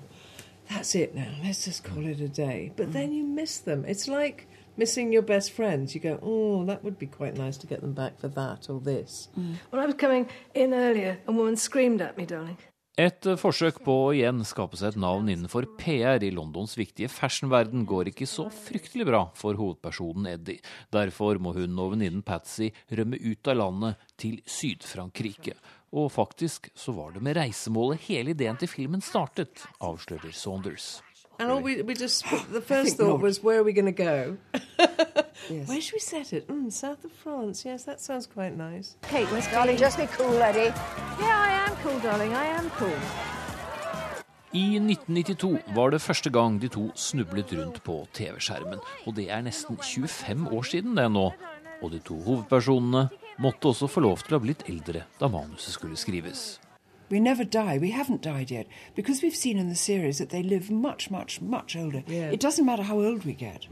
[0.68, 1.32] that's it now.
[1.42, 3.86] Let's just call it a day." But then you miss them.
[3.86, 5.96] It's like missing your best friends.
[5.96, 8.82] You go, "Oh, that would be quite nice to get them back for that or
[8.82, 9.30] this."
[9.72, 12.58] When I was coming in earlier, a woman screamed at me, darling.
[12.94, 17.10] Et eh, forsøk på å igjen skape seg et navn innenfor PR i Londons viktige
[17.10, 20.62] fashionverden går ikke så fryktelig bra for hovedpersonen Eddie.
[20.94, 25.56] Derfor må hun og venninnen Patsy rømme ut av landet til Syd-Frankrike.
[25.98, 31.00] Og faktisk så var det med reisemålet hele ideen til filmen startet, avslører Saunders.
[31.44, 33.20] And all we, we just, the first thought not.
[33.20, 34.38] was, where are we going to go?
[35.50, 35.68] Yes.
[35.68, 36.48] Where should we set it?
[36.48, 37.66] Mm, south of France.
[37.66, 38.96] Yes, that sounds quite nice.
[39.02, 40.72] Kate, where's Darling, just be cool, Eddie.
[41.20, 42.34] Yeah, I am cool, darling.
[42.34, 42.96] I am cool.
[44.54, 48.80] I 1992 var det første gang de to snublet rundt på TV-skjermen.
[49.06, 51.34] Og det er nesten 25 år siden det nå.
[51.82, 53.10] Og de to hovedpersonene
[53.44, 56.63] måtte også få lov til å ha blitt eldre da manuset skulle skrives.
[57.10, 57.78] We never die.
[57.78, 58.68] We haven't died yet.
[58.96, 62.04] Because we've seen in the series that they live much, much, much older.
[62.08, 62.32] Yeah.
[62.32, 63.68] It doesn't matter how old we get.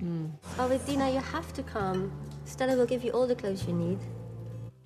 [0.58, 2.12] Alvestina, you have to come.
[2.46, 4.00] Stella will give you all the clothes you need.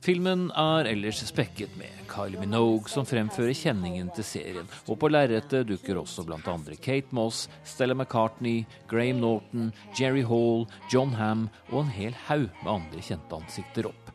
[0.05, 5.65] Filmen er ellers spekket med Kylie Minogue som fremfører kjenningen til serien, og på lerretet
[5.65, 11.89] dukker også andre Kate Moss, Stella McCartney, Graham Norton, Jerry Hall, John Ham og en
[11.89, 14.12] hel haug med andre kjente ansikter opp.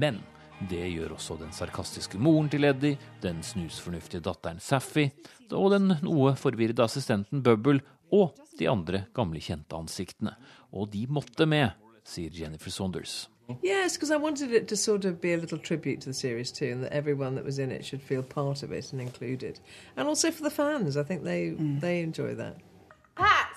[0.00, 0.22] Men
[0.70, 5.08] det gjør også den sarkastiske moren til Eddie, den snusfornuftige datteren Saffy
[5.52, 7.82] og den noe forvirrede assistenten Bubble
[8.14, 10.34] og de andre gamle kjente ansiktene.
[10.72, 11.74] Og de måtte med,
[12.06, 13.28] sier Jennifer Saunders.
[13.62, 16.50] Yes, because I wanted it to sort of be a little tribute to the series
[16.50, 19.60] too, and that everyone that was in it should feel part of it and included.
[19.96, 22.56] And also for the fans, I think they they enjoy that.
[23.16, 23.48] Pat!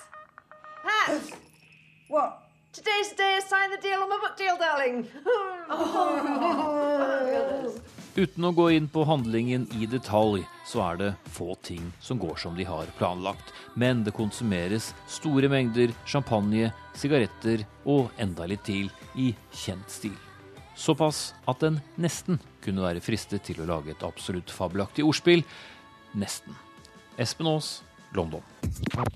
[0.83, 1.21] Pat!
[2.09, 2.46] what?
[2.77, 5.07] Today's the day I signed the deal on my book deal, darling.
[8.21, 12.37] Uten å gå inn på handlingen i detalj, så er det få ting som går
[12.43, 13.49] som de har planlagt.
[13.73, 20.13] Men det konsumeres store mengder champagne, sigaretter og enda litt til i kjent stil.
[20.77, 25.41] Såpass at en nesten kunne være fristet til å lage et absolutt fabelaktig ordspill.
[26.13, 26.53] Nesten.
[27.17, 27.79] Espen Aas,
[28.13, 28.45] London.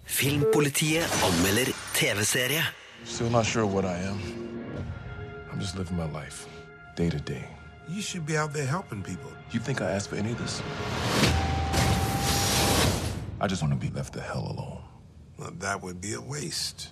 [0.10, 2.81] Filmpolitiet anmelder TV-serie.
[3.04, 4.20] Still not sure what I am.
[5.52, 6.48] I'm just living my life,
[6.96, 7.46] day to day.
[7.90, 9.32] You should be out there helping people.
[9.52, 10.62] You think I asked for any of this?
[13.40, 14.84] I just want to be left the hell alone.
[15.38, 16.90] Well, that would be a waste.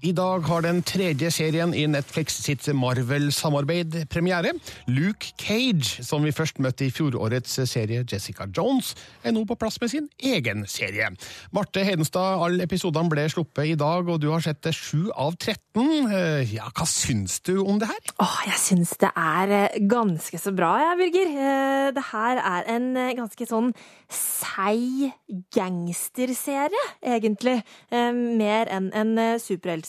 [0.00, 4.54] I dag har den tredje serien i Netflix sitt Marvel-samarbeid premiere.
[4.88, 9.76] Luke Cage, som vi først møtte i fjorårets serie Jessica Jones, er nå på plass
[9.82, 11.10] med sin egen serie.
[11.52, 15.36] Marte Hedenstad, alle episodene ble sluppet i dag, og du har sett det sju av
[15.36, 15.60] 13.
[16.08, 18.00] Eh, Ja, hva syns du om det her?
[18.24, 21.34] Åh, jeg syns det er eh, ganske så bra, jeg, Birger.
[21.36, 22.88] Eh, Det her er en
[23.20, 23.74] ganske sånn
[24.10, 25.12] seig
[25.54, 27.58] gangsterserie, egentlig.
[27.92, 29.36] Mer enn en eh,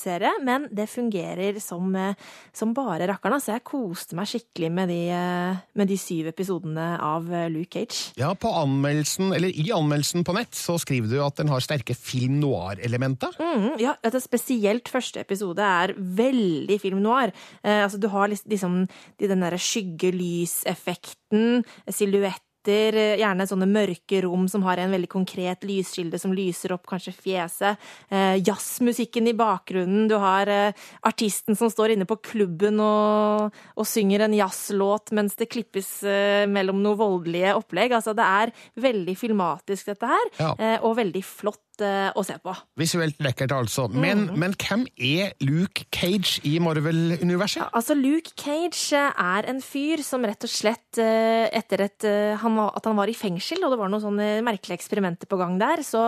[0.01, 2.15] superheltserie, men det fungerer som, eh,
[2.53, 3.39] som bare rakkeren.
[3.41, 7.71] Så jeg koste meg skikkelig med de, eh, med de syv episodene av eh, Luke
[7.71, 8.13] Cage.
[8.17, 11.95] Ja, på anmeldelsen, eller I anmeldelsen på nett så skriver du at den har sterke
[11.95, 13.29] film noir-elementer.
[13.39, 17.31] Mm, ja, vet spesielt første episode er veldig film noir.
[17.63, 18.87] Eh, altså, du har liksom
[19.17, 26.19] den derre skyggelyseffekten, silhuetter, eh, gjerne sånne mørke rom som har en veldig konkret lyskilde
[26.21, 27.77] som lyser opp kanskje fjeset.
[28.11, 30.07] Eh, jazzmusikken i bakgrunnen.
[30.11, 30.73] Du har eh,
[31.07, 36.45] artisten som står inne på klubben og, og synger en jazzlåt mens det klippes eh,
[36.51, 37.91] mellom noe voldelige opplegg.
[37.97, 40.53] Altså, det er veldig filmatisk, dette her, Ja.
[40.59, 42.53] eh, og veldig flott eh, å se på.
[42.79, 43.87] Visuelt lekkert, altså.
[43.91, 47.67] Men, men hvem er Luke Cage i Marvel-universet?
[47.75, 52.07] Altså, Luke Cage eh, er en fyr som rett og slett eh, etter et,
[52.41, 55.39] han, var- at han var i fengsel, og det var noen sånne merkelige eksperimenter på
[55.41, 56.01] gang der, så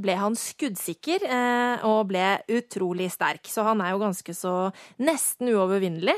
[0.00, 1.24] ble han skuddsikker
[1.86, 3.48] og ble utrolig sterk.
[3.50, 4.52] Så han er jo ganske så
[5.02, 6.14] nesten uovervinnelig.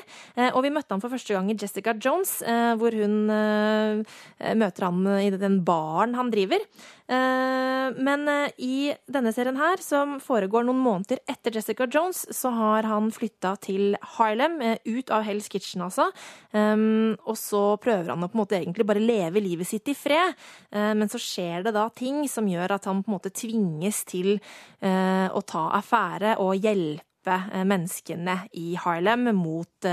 [0.53, 2.39] Og vi møtte han for første gang i Jessica Jones,
[2.81, 6.63] hvor hun møter han i den baren han driver.
[7.09, 8.77] Eh, Men eh, i
[9.11, 13.97] denne serien her, som foregår noen måneder etter Jessica Jones, så har han flytta til
[14.17, 16.09] Harlem, eh, ut av Hell's Kitchen altså.
[16.53, 20.35] Og så prøver han å på en måte egentlig bare leve livet sitt i fred.
[20.73, 24.37] Men så skjer det da ting som gjør at han på en måte tvinges til
[24.83, 29.89] å ta affære og hjelpe menneskene i Harlem mot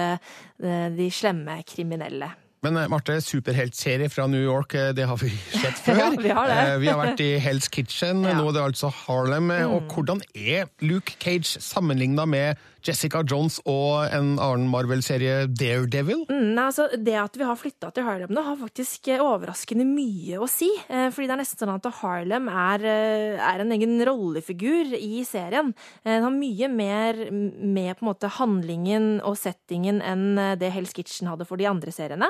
[0.60, 2.34] de slemme kriminelle.
[2.62, 5.30] Men eh, Marte, superheltserie fra New York, eh, det har vi
[5.62, 5.96] sett før.
[6.02, 6.58] Ja, vi har det.
[6.74, 8.34] Eh, Vi har vært i Hell's Kitchen, Ja.
[8.36, 9.48] nå er det altså Harlem.
[9.48, 9.72] Mm.
[9.78, 16.24] Og hvordan er Luke Cage sammenligna med Jessica Jones og en annen Marvel-serie, Daredevil?
[16.30, 20.40] Mm, altså, det at vi har flytta til Harlem nå, har faktisk eh, overraskende mye
[20.40, 20.70] å si.
[20.88, 25.24] Eh, fordi det er nesten sånn at Harlem er, eh, er en egen rollefigur i
[25.28, 25.74] serien.
[26.08, 31.30] Den har mye mer med på en måte handlingen og settingen enn det Hell's Kitchen
[31.30, 32.30] hadde for de andre seriene.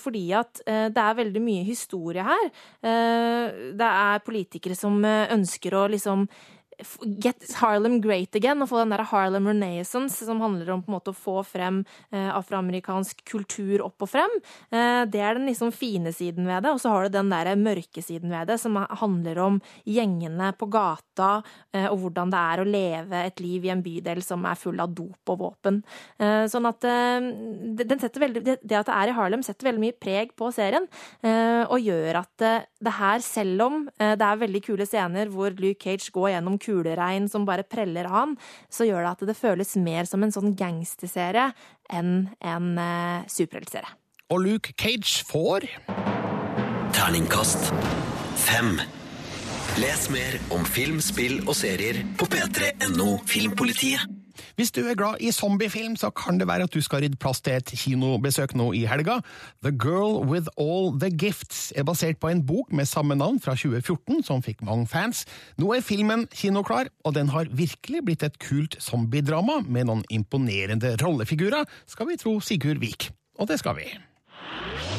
[0.00, 2.46] Fordi at det er veldig mye historie her.
[2.80, 6.26] Det er politikere som ønsker å liksom
[7.20, 10.96] Get Harlem great again, og få den der Harlem Renaissance, som handler om på en
[10.96, 14.36] måte å få frem eh, afroamerikansk kultur opp og frem.
[14.72, 17.52] Eh, det er den liksom fine siden ved det, og så har du den der
[17.60, 21.30] mørke siden ved det, som handler om gjengene på gata,
[21.74, 24.80] eh, og hvordan det er å leve et liv i en bydel som er full
[24.80, 25.80] av dop og våpen.
[26.20, 30.86] Sånn at veldig, det at det er i Harlem, setter veldig mye preg på serien,
[31.22, 32.44] og gjør at
[32.80, 37.28] det her, selv om det er veldig kule scener hvor Luke Cage går gjennom kuleregn
[37.30, 38.36] som bare preller av han,
[38.70, 41.50] så gjør det at det føles mer som en sånn gangsterserie
[41.90, 43.90] enn en uh, superheltserie.
[44.30, 45.66] Og Luke Cage får
[46.94, 47.70] Terningkast
[48.38, 48.78] fem.
[49.80, 54.19] Les mer om film, spill og serier på p3.no Filmpolitiet.
[54.60, 57.40] Hvis du er glad i zombiefilm, så kan det være at du skal rydde plass
[57.40, 59.14] til et kinobesøk nå i helga.
[59.64, 63.54] The Girl With All The Gifts er basert på en bok med samme navn fra
[63.56, 65.24] 2014, som fikk mange fans.
[65.56, 70.92] Nå er filmen kinoklar, og den har virkelig blitt et kult zombiedrama med noen imponerende
[71.00, 73.08] rollefigurer, skal vi tro Sigurd Vik.
[73.40, 73.88] Og det skal vi.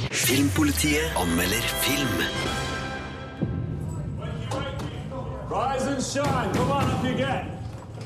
[0.10, 2.28] Filmpolitiet anmelder film.
[5.54, 6.54] Rise and shine.
[6.56, 7.61] Come on up you get.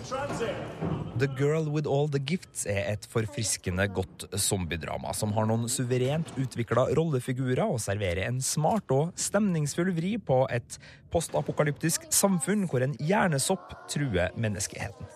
[0.06, 6.30] The Girl With All The Gifts er et forfriskende godt zombiedrama som har noen suverent
[6.38, 10.78] utvikla rollefigurer og serverer en smart og stemningsfull vri på et
[11.16, 15.10] postapokalyptisk samfunn hvor en hjernesopp truer menneskeheten.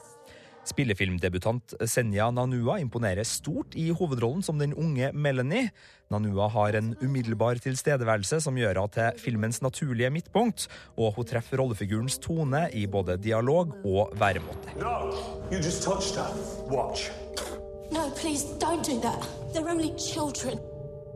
[0.70, 5.72] Spillefilmdebutant Senja Nanua imponerer stort i hovedrollen som den unge Melanie.
[6.13, 10.67] Nanua har en umiddelbar tilstedeværelse som gjør henne til filmens naturlige midtpunkt,
[10.97, 14.78] og hun treffer rollefigurens tone i både dialog og væremåte.
[14.80, 14.95] No.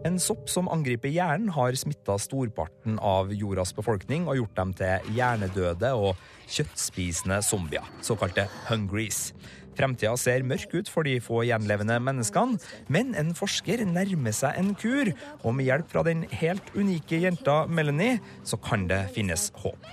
[0.04, 5.14] En sopp som angriper hjernen, har smitta storparten av jordas befolkning og gjort dem til
[5.16, 6.18] hjernedøde og
[6.48, 9.34] kjøttspisende zombier, såkalte hungries.
[9.78, 12.60] Fremtida ser mørk ut for de få gjenlevende menneskene,
[12.94, 15.10] men en forsker nærmer seg en kur,
[15.42, 19.90] og med hjelp fra den helt unike jenta Melanie, så kan det finnes håp.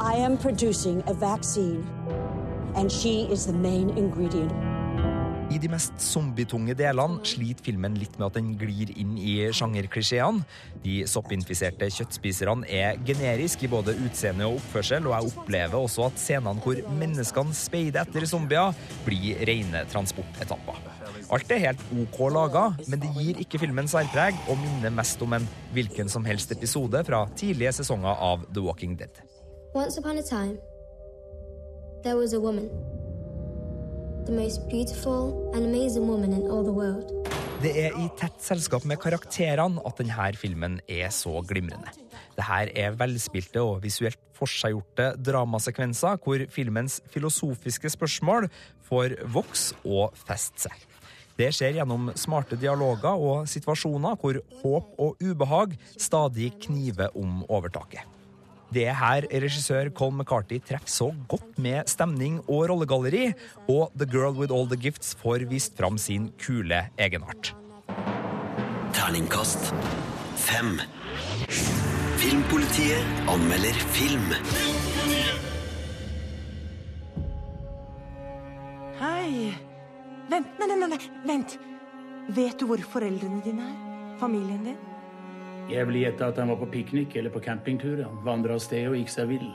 [0.00, 1.84] I am producing a vaccine,
[2.76, 4.73] and she is the main ingredient.
[5.52, 10.44] I de mest zombietunge delene sliter filmen litt med at den glir inn i sjangerklisjeene.
[10.84, 16.18] De soppinfiserte kjøttspiserne er generiske i både utseende og oppførsel, og jeg opplever også at
[16.22, 18.72] scenene hvor menneskene speider etter zombier,
[19.04, 20.80] blir rene transportetapper.
[21.34, 25.36] Alt er helt OK laga, men det gir ikke filmen særpreg, og minner mest om
[25.36, 29.22] en hvilken som helst episode fra tidlige sesonger av The Walking Dead.
[29.74, 30.58] Once upon a time,
[32.04, 32.93] there was a woman.
[37.60, 41.92] Det er i tett selskap med karakterene at denne filmen er så glimrende.
[42.32, 48.48] Dette er velspilte og visuelt forseggjorte dramasekvenser hvor filmens filosofiske spørsmål
[48.88, 50.88] får vokse og feste seg.
[51.36, 58.13] Det skjer gjennom smarte dialoger og situasjoner hvor håp og ubehag stadig kniver om overtaket.
[58.74, 63.28] Det er her regissør Colm McCarthy treffer så godt med stemning og rollegalleri,
[63.70, 67.52] og The Girl With All The Gifts får vist fram sin kule egenart.
[68.96, 69.70] Terningkast
[70.42, 70.80] fem.
[72.18, 74.34] Filmpolitiet anmelder film.
[78.98, 79.52] Hei.
[80.32, 81.56] Vent, nei, nei, nei, nei, vent.
[82.34, 83.78] Vet du hvor foreldrene dine er?
[84.18, 84.93] Familien din?
[85.70, 88.02] Jeg vil gjette at han var på piknik eller på campingtur.
[88.04, 89.48] Han vandra av sted og gikk seg vill.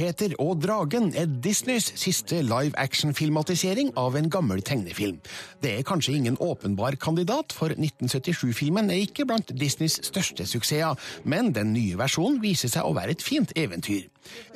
[0.00, 5.18] Peter og dragen er Disneys siste live action-filmatisering av en gammel tegnefilm.
[5.60, 10.94] Det er kanskje ingen åpenbar kandidat, for 1977-filmen er ikke blant Disneys største suksesser,
[11.24, 14.06] men den nye versjonen viser seg å være et fint eventyr.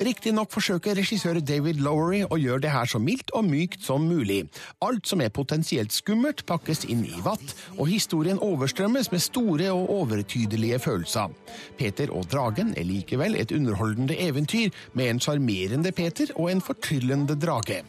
[0.01, 4.43] Riktignok forsøker regissør David Lowery å gjøre det her så mildt og mykt som mulig.
[4.85, 9.89] Alt som er potensielt skummelt, pakkes inn i vatt, og historien overstrømmes med store og
[9.95, 11.33] overtydelige følelser.
[11.79, 17.37] Peter og dragen er likevel et underholdende eventyr med en sjarmerende Peter og en fortryllende
[17.39, 17.81] drage.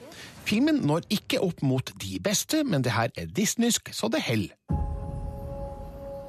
[0.47, 4.55] Filmen når ikke opp mot de beste, men det her er disneysk så det heller.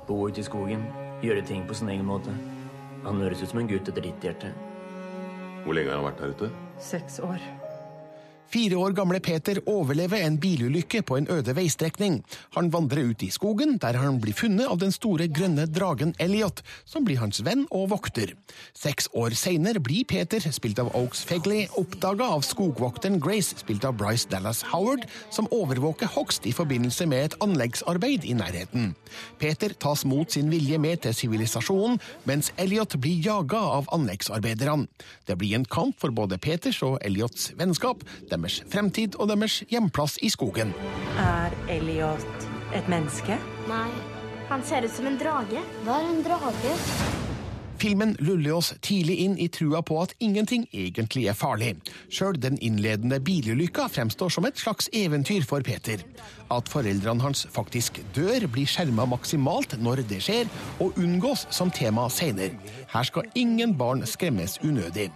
[0.07, 0.87] Bo ute i skogen,
[1.21, 2.33] gjøre ting på sin egen måte.
[3.03, 4.49] Han høres ut som en gutt etter ditt hjerte.
[5.67, 6.47] Hvor lenge har han vært her ute?
[6.79, 7.41] Seks år.
[8.47, 12.21] Fire år gamle Peter overlever en bilulykke på en øde veistrekning.
[12.55, 16.61] Han vandrer ut i skogen, der han blir funnet av den store grønne dragen Elliot,
[16.87, 18.31] som blir hans venn og vokter.
[18.71, 23.97] Seks år seinere blir Peter, spilt av Oaks Fegley, oppdaga av skogvokteren Grace, spilt av
[23.99, 28.93] Bryce Dallas Howard, som overvåker hogst i forbindelse med et anleggsarbeid i nærheten.
[29.43, 34.87] Peter tas mot sin vilje med til sivilisasjonen, mens Elliot blir jaga av anleggsarbeiderne.
[35.27, 38.07] Det blir en kamp for både Peters og Elliots vennskap,
[38.41, 40.73] deres fremtid og deres hjemplass i skogen.
[41.21, 43.39] Er Elliot et menneske?
[43.69, 43.87] Nei,
[44.51, 45.63] han ser ut som en drage.
[45.85, 47.26] Hva er en drage?
[47.77, 51.75] Filmen luller oss tidlig inn i trua på at ingenting egentlig er farlig.
[52.09, 56.01] Sjøl den innledende bilulykka fremstår som et slags eventyr for Peter.
[56.49, 60.49] At foreldrene hans faktisk dør, blir skjerma maksimalt når det skjer,
[60.81, 62.57] og unngås som tema seinere.
[62.89, 65.11] Her skal ingen barn skremmes unødig.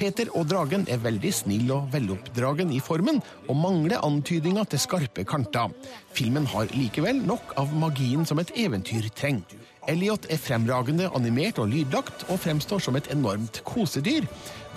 [0.00, 5.26] Peter og dragen er veldig snill og veloppdragen i formen, og mangler antydninga til skarpe
[5.28, 5.74] kanter.
[6.16, 9.58] Filmen har likevel nok av magien som et eventyr trenger.
[9.88, 14.26] Elliot er fremragende animert og lydlagt, og fremstår som et enormt kosedyr.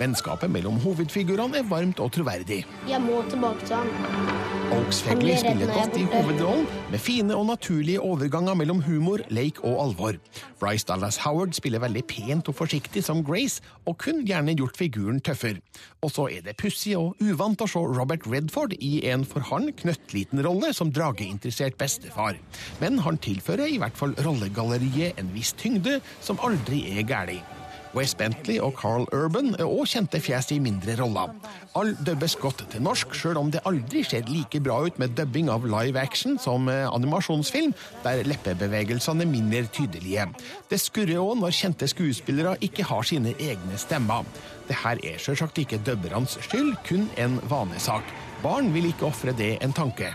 [0.02, 2.64] Vennskapet mellom hovedfigurene er varmt og troverdig.
[2.90, 4.40] Jeg må tilbake til han.
[4.72, 9.60] Oaks Fegley spiller er godt i hovedrollen, med fine og naturlige overganger mellom humor, leik
[9.62, 10.18] og alvor.
[10.58, 15.20] Bryce Dallas Howard spiller veldig pent og forsiktig som Grace, og kunne gjerne gjort figuren
[15.20, 15.60] tøffere.
[16.02, 19.70] Og så er det pussig og uvant å se Robert Redford i en for han
[19.84, 22.40] knøttliten rolle som drageinteressert bestefar.
[22.82, 27.42] Men han tilfører i hvert fall rollegalleriet en viss tyngde som aldri er gæli.
[27.92, 31.34] Wes Bentley og Carl Urban er også kjente fjes i mindre roller.
[31.76, 35.50] Alle dubbes godt til norsk, sjøl om det aldri ser like bra ut med dubbing
[35.52, 37.74] av live action som eh, animasjonsfilm,
[38.04, 40.26] der leppebevegelsene er mindre tydelige.
[40.70, 44.24] Det skurrer òg når kjente skuespillere ikke har sine egne stemmer.
[44.68, 48.08] Det her er sjølsagt ikke dubbernes skyld, kun en vanesak.
[48.42, 50.14] Barn vil ikke ofre det en tanke.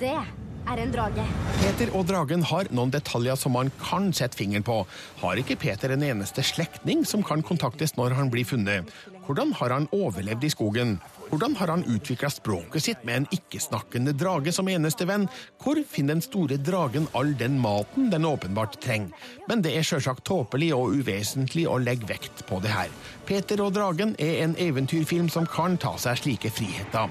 [0.00, 0.39] Det
[0.70, 1.24] er en drage.
[1.60, 4.82] Peter og dragen har noen detaljer som man kan sette fingeren på.
[5.22, 8.90] Har ikke Peter en eneste slektning som kan kontaktes når han blir funnet?
[9.26, 10.96] Hvordan har han overlevd i skogen?
[11.30, 15.28] Hvordan har han utvikla språket sitt med en ikke-snakkende drage som eneste venn?
[15.62, 19.14] Hvor finner den store dragen all den maten den åpenbart trenger?
[19.46, 22.90] Men det er sjølsagt tåpelig og uvesentlig å legge vekt på det her.
[23.28, 27.06] Peter og dragen er en eventyrfilm som kan ta seg slike friheter.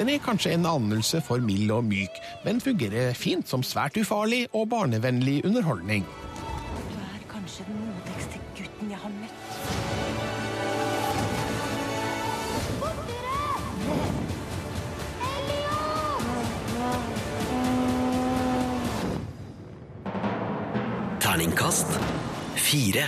[0.00, 2.14] Den er kanskje en anelse for mild og myk,
[2.46, 6.06] men fungerer fint som svært ufarlig og barnevennlig underholdning.
[6.88, 9.36] Du er kanskje den modigste gutten jeg har møtt.
[21.20, 22.00] Terningkast
[22.56, 23.04] fire.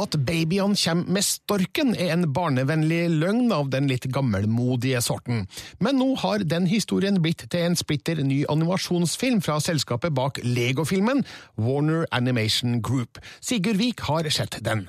[0.00, 5.44] At babyene kommer med storken er en barnevennlig løgn av den litt gammelmodige sorten.
[5.78, 11.24] Men nå har den historien blitt til en splitter ny animasjonsfilm fra selskapet bak Lego-filmen,
[11.60, 13.20] Warner Animation Group.
[13.44, 14.88] Sigurd Vik har sett den.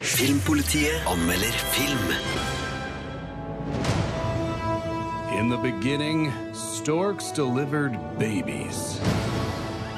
[0.00, 2.08] Filmpolitiet anmelder film.
[5.38, 8.98] In the beginning, storks delivered babies.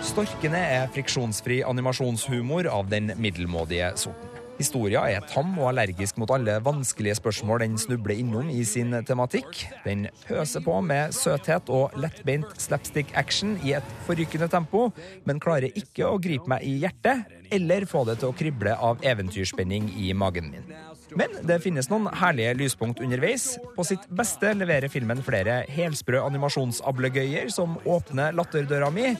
[0.00, 4.30] Storkene er friksjonsfri animasjonshumor av den middelmådige sorten.
[4.60, 9.62] Historia er tam og allergisk mot alle vanskelige spørsmål den snubler innom i sin tematikk.
[9.86, 14.90] Den pøser på med søthet og lettbeint slapstick action i et forrykende tempo,
[15.24, 19.00] men klarer ikke å gripe meg i hjertet eller få det til å krible av
[19.04, 20.76] eventyrspenning i magen min.
[21.18, 23.56] Men det finnes noen herlige lyspunkt underveis.
[23.76, 29.14] På sitt beste leverer filmen flere helsprø animasjonsablegøyer som åpner latterdøra mi.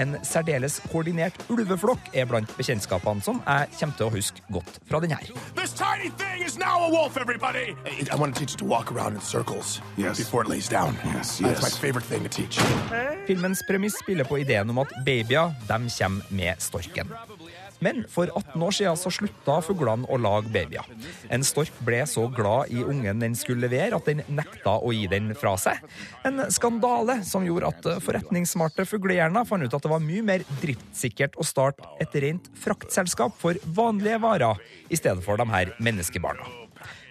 [0.00, 5.00] En særdeles koordinert ulveflokk er blant bekjentskapene som jeg kommer til å huske godt fra
[5.04, 5.30] den her.
[5.56, 7.74] This tiny thing is now a wolf, everybody!
[7.86, 10.96] I want to teach it to walk around in circles before it lays down.
[11.14, 11.62] Yes, yes.
[11.62, 12.60] my favorite thing to teach.
[13.26, 17.10] Filmens premiss spiller på ideen om at babyer de kommer med storken.
[17.84, 20.86] Men for 18 år siden så slutta fuglene å lage babyer.
[21.32, 25.06] En stork ble så glad i ungen den skulle levere, at den nekta å gi
[25.10, 25.82] den fra seg.
[26.26, 31.38] En skandale som gjorde at forretningssmarte fuglehjerner fant ut at det var mye mer driftssikkert
[31.40, 36.65] å starte et rent fraktselskap for vanlige varer, i stedet for de her menneskebarna.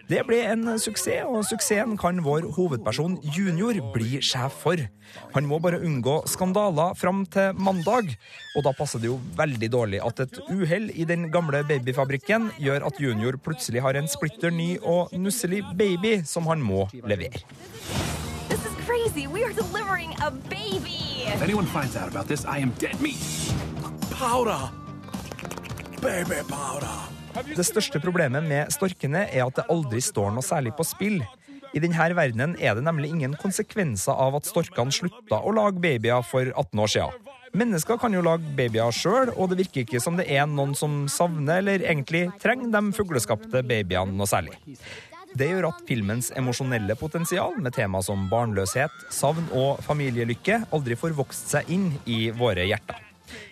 [0.06, 4.78] Det ble en suksess, og suksessen kan vår hovedperson Junior bli sjef for.
[5.34, 8.12] Han må bare unngå skandaler fram til mandag,
[8.53, 12.86] og da passer det jo veldig dårlig at et uhell i den gamle babyfabrikken gjør
[12.91, 17.41] at Junior plutselig har en splitter ny og nusselig baby som han må levere.
[18.49, 19.26] This is crazy.
[19.26, 21.26] We are delivering a baby.
[21.34, 23.26] If anyone finds out about this, I am dead meat.
[24.14, 24.70] Powder!
[25.99, 27.14] Baby powder!
[27.36, 31.19] Det største problemet med storkene er at det aldri står noe særlig på spill.
[31.75, 36.23] I denne verdenen er det nemlig ingen konsekvenser av at storkene slutta å lage babyer
[36.23, 37.31] for 18 år siden.
[37.55, 41.05] Mennesker kan jo lage babyer sjøl, og det virker ikke som det er noen som
[41.11, 44.55] savner eller egentlig trenger de fugleskapte babyene noe særlig.
[45.36, 51.15] Det gjør at filmens emosjonelle potensial, med tema som barnløshet, savn og familielykke, aldri får
[51.17, 53.03] vokst seg inn i våre hjerter.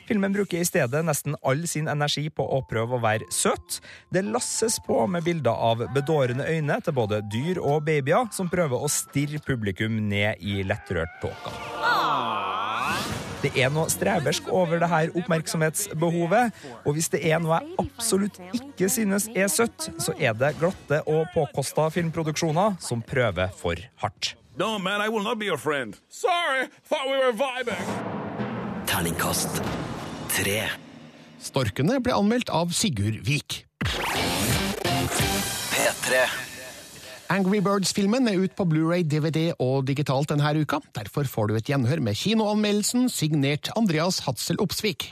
[0.08, 3.80] Filmen bruker i stedet nesten all sin energi på å prøve å være søt.
[4.14, 8.84] Det lasses på med bilder av bedårende øyne til både dyr og babyer, som prøver
[8.84, 11.56] å stirre publikum ned i lettrørt tåke.
[13.44, 16.54] Det er noe strebersk over det her oppmerksomhetsbehovet,
[16.88, 21.02] og hvis det er noe jeg absolutt ikke synes er søtt, så er det glatte
[21.12, 24.38] og påkosta filmproduksjoner som prøver for hardt.
[24.56, 25.98] No, man, I will not be your friend.
[26.08, 27.84] Sorry, thought we were vibing.
[28.86, 29.62] Terningkast
[30.34, 30.64] tre.
[31.44, 33.64] Storkene ble anmeldt av Sigurd Vik.
[35.74, 36.24] P3.
[37.34, 40.80] Angry Birds-filmen er ut på Blu-ray, DVD og digitalt denne uka.
[40.96, 45.10] Derfor får du et gjenhør med kinoanmeldelsen signert Andreas Hadsel Opsvik.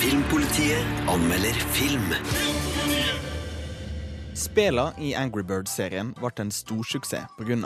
[0.00, 2.08] Filmpolitiet anmelder film.
[4.40, 7.56] Spela i Angry Birds-serien ble en storsuksess pga.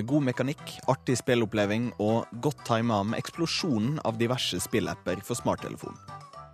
[0.00, 5.98] god mekanikk, artig spilloppleving og godt tima med eksplosjonen av diverse spillapper for smarttelefon.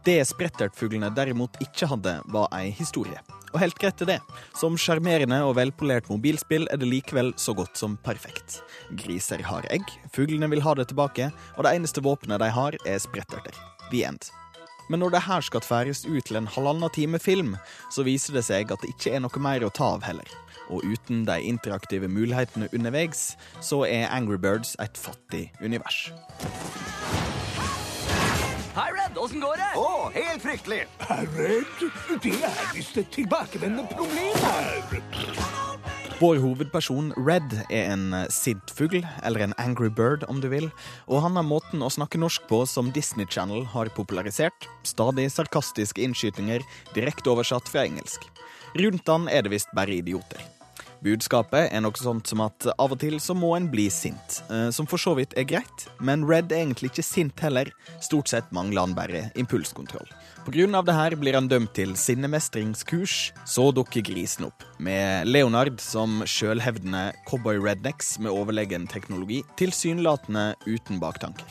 [0.03, 3.22] Det Sprettertfuglene derimot ikke hadde, var ei historie.
[3.53, 4.18] Og helt greit til det.
[4.59, 8.59] Som sjarmerende og velpolert mobilspill er det likevel så godt som perfekt.
[8.99, 12.99] Griser har egg, fuglene vil ha det tilbake, og det eneste våpenet de har, er
[12.99, 13.55] spretterter.
[13.93, 14.26] The end.
[14.89, 17.57] Men når det her skal tverres ut til en halvannen time film,
[17.93, 20.28] så viser det seg at det ikke er noe mer å ta av heller.
[20.72, 26.09] Og uten de interaktive mulighetene underveis, så er Angry Birds et fattig univers.
[28.78, 29.16] Hei, Red.
[29.18, 29.70] Åssen går det?
[29.74, 30.84] Å, helt fryktelig.
[31.34, 31.86] Red,
[32.22, 35.47] Det er visst et tilbakevendende problem her.
[36.19, 40.66] Vår hovedperson Red er en sint fugl, eller en angry bird om du vil,
[41.07, 44.66] og han har måten å snakke norsk på som Disney Channel har popularisert.
[44.83, 46.66] Stadig sarkastiske innskytinger,
[46.99, 48.27] direkte oversatt fra engelsk.
[48.83, 50.43] Rundt han er det visst bare idioter.
[51.05, 54.68] Budskapet er noe sånt som at av og til så må en bli sint, eh,
[54.74, 57.70] som for så vidt er greit, men Red er egentlig ikke sint heller,
[58.03, 60.11] stort sett mangler han bare impulskontroll.
[60.42, 65.28] På grunn av det her blir han dømt til sinnemestringskurs, så dukker grisen opp, med
[65.30, 71.46] Leonard som sjølhevdende cowboy-rednecks med overlegen teknologi, tilsynelatende uten baktanker.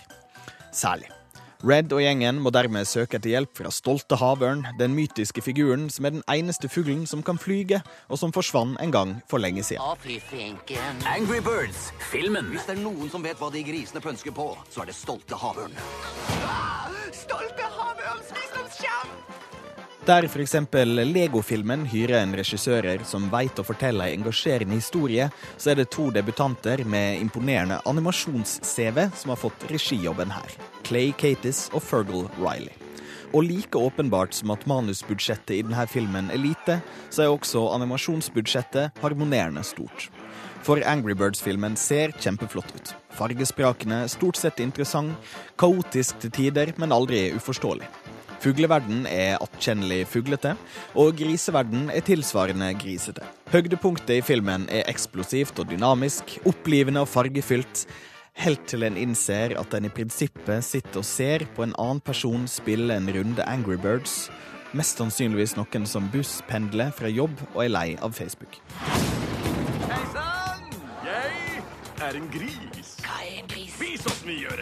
[0.75, 1.16] Særlig.
[1.65, 6.05] Red og gjengen må dermed søke etter hjelp fra stolte havørn, den mytiske figuren som
[6.05, 7.79] er den eneste fuglen som kan flyge,
[8.13, 9.81] og som forsvant en gang for lenge siden.
[9.81, 12.53] Angry Birds, filmen.
[12.53, 15.41] Hvis det er noen som vet hva de grisene pønsker på, så er det stolte
[15.41, 15.73] havørn.
[17.25, 19.46] Stolte havørns visdomskjern!
[20.07, 20.53] Der f.eks.
[21.03, 25.25] Lego-filmen hyrer en regissører som veit å fortelle ei engasjerende historie,
[25.59, 30.55] så er det to debutanter med imponerende animasjons-CV som har fått regijobben her.
[30.87, 32.71] Clay Catis og Fergal Riley.
[33.35, 36.79] Og like åpenbart som at manusbudsjettet i denne filmen er lite,
[37.11, 40.07] så er også animasjonsbudsjettet harmonerende stort.
[40.63, 42.95] For Angry Birds-filmen ser kjempeflott ut.
[43.19, 45.19] Fargesprakende, stort sett interessant,
[45.59, 48.06] kaotisk til tider, men aldri uforståelig.
[48.43, 50.53] Fugleverden er attkjennelig fuglete,
[50.97, 53.25] og griseverden er tilsvarende grisete.
[53.49, 57.87] Høydepunktet i filmen er eksplosivt og dynamisk, opplivende og fargefylt,
[58.37, 62.45] helt til en innser at en i prinsippet sitter og ser på en annen person
[62.51, 64.27] spille en runde Angry Birds,
[64.77, 68.61] mest sannsynligvis noen som busspendler fra jobb og er lei av Facebook.
[69.87, 70.67] Hei sann!
[71.07, 71.63] Jeg
[72.05, 72.97] er en gris.
[73.01, 73.73] Hva er en gris?
[73.81, 74.53] Vis oss mye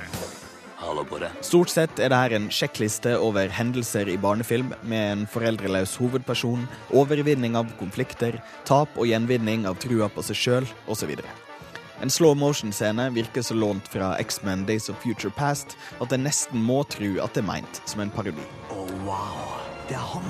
[0.86, 1.32] Hallo på det.
[1.42, 7.58] Stort sett er dette en sjekkliste over hendelser i barnefilm, med en foreldreløs hovedperson, overvinning
[7.58, 8.38] av konflikter,
[8.70, 11.16] tap og gjenvinning av trua på seg sjøl, osv.
[12.04, 15.74] En slow motion-scene virker så lånt fra X-Men Days of Future Past
[16.04, 18.46] at en nesten må tro at det er meint som en parodi.
[18.70, 19.56] Å, wow.
[19.90, 20.30] Det er han.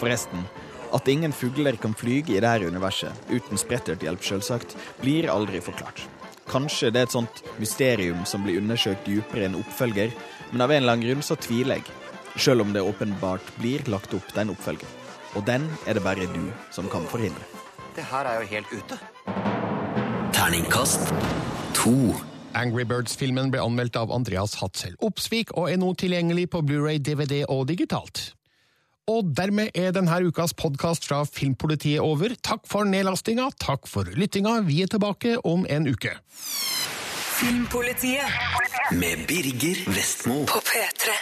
[0.00, 0.46] Forresten,
[0.94, 6.06] at ingen fugler kan flyge i dette universet, uten spretterthjelp selvsagt, blir aldri forklart.
[6.50, 10.10] Kanskje det er et sånt mysterium som blir undersøkt dypere i en oppfølger,
[10.50, 11.92] men av en eller annen grunn så tviler jeg,
[12.42, 14.96] selv om det åpenbart blir lagt opp til en oppfølger.
[15.38, 17.46] Og den er det bare du som kan forhindre.
[17.94, 18.98] Det her er jo helt ute.
[20.34, 21.14] Terningkast
[21.78, 21.94] to.
[22.58, 27.44] Angry Birds-filmen ble anmeldt av Andreas Hatzel Opsvik og er nå tilgjengelig på Blu-ray, DVD
[27.46, 28.32] og digitalt.
[29.08, 32.34] Og dermed er denne ukas podkast fra Filmpolitiet over.
[32.44, 34.60] Takk for nedlastinga, takk for lyttinga.
[34.68, 36.14] Vi er tilbake om en uke.
[37.40, 41.18] Filmpolitiet med Birger Vestmo på P3.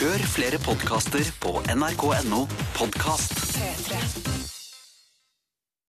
[0.00, 2.46] Hør flere podkaster på nrk.no
[2.78, 3.40] podkast.
[3.56, 4.29] P3.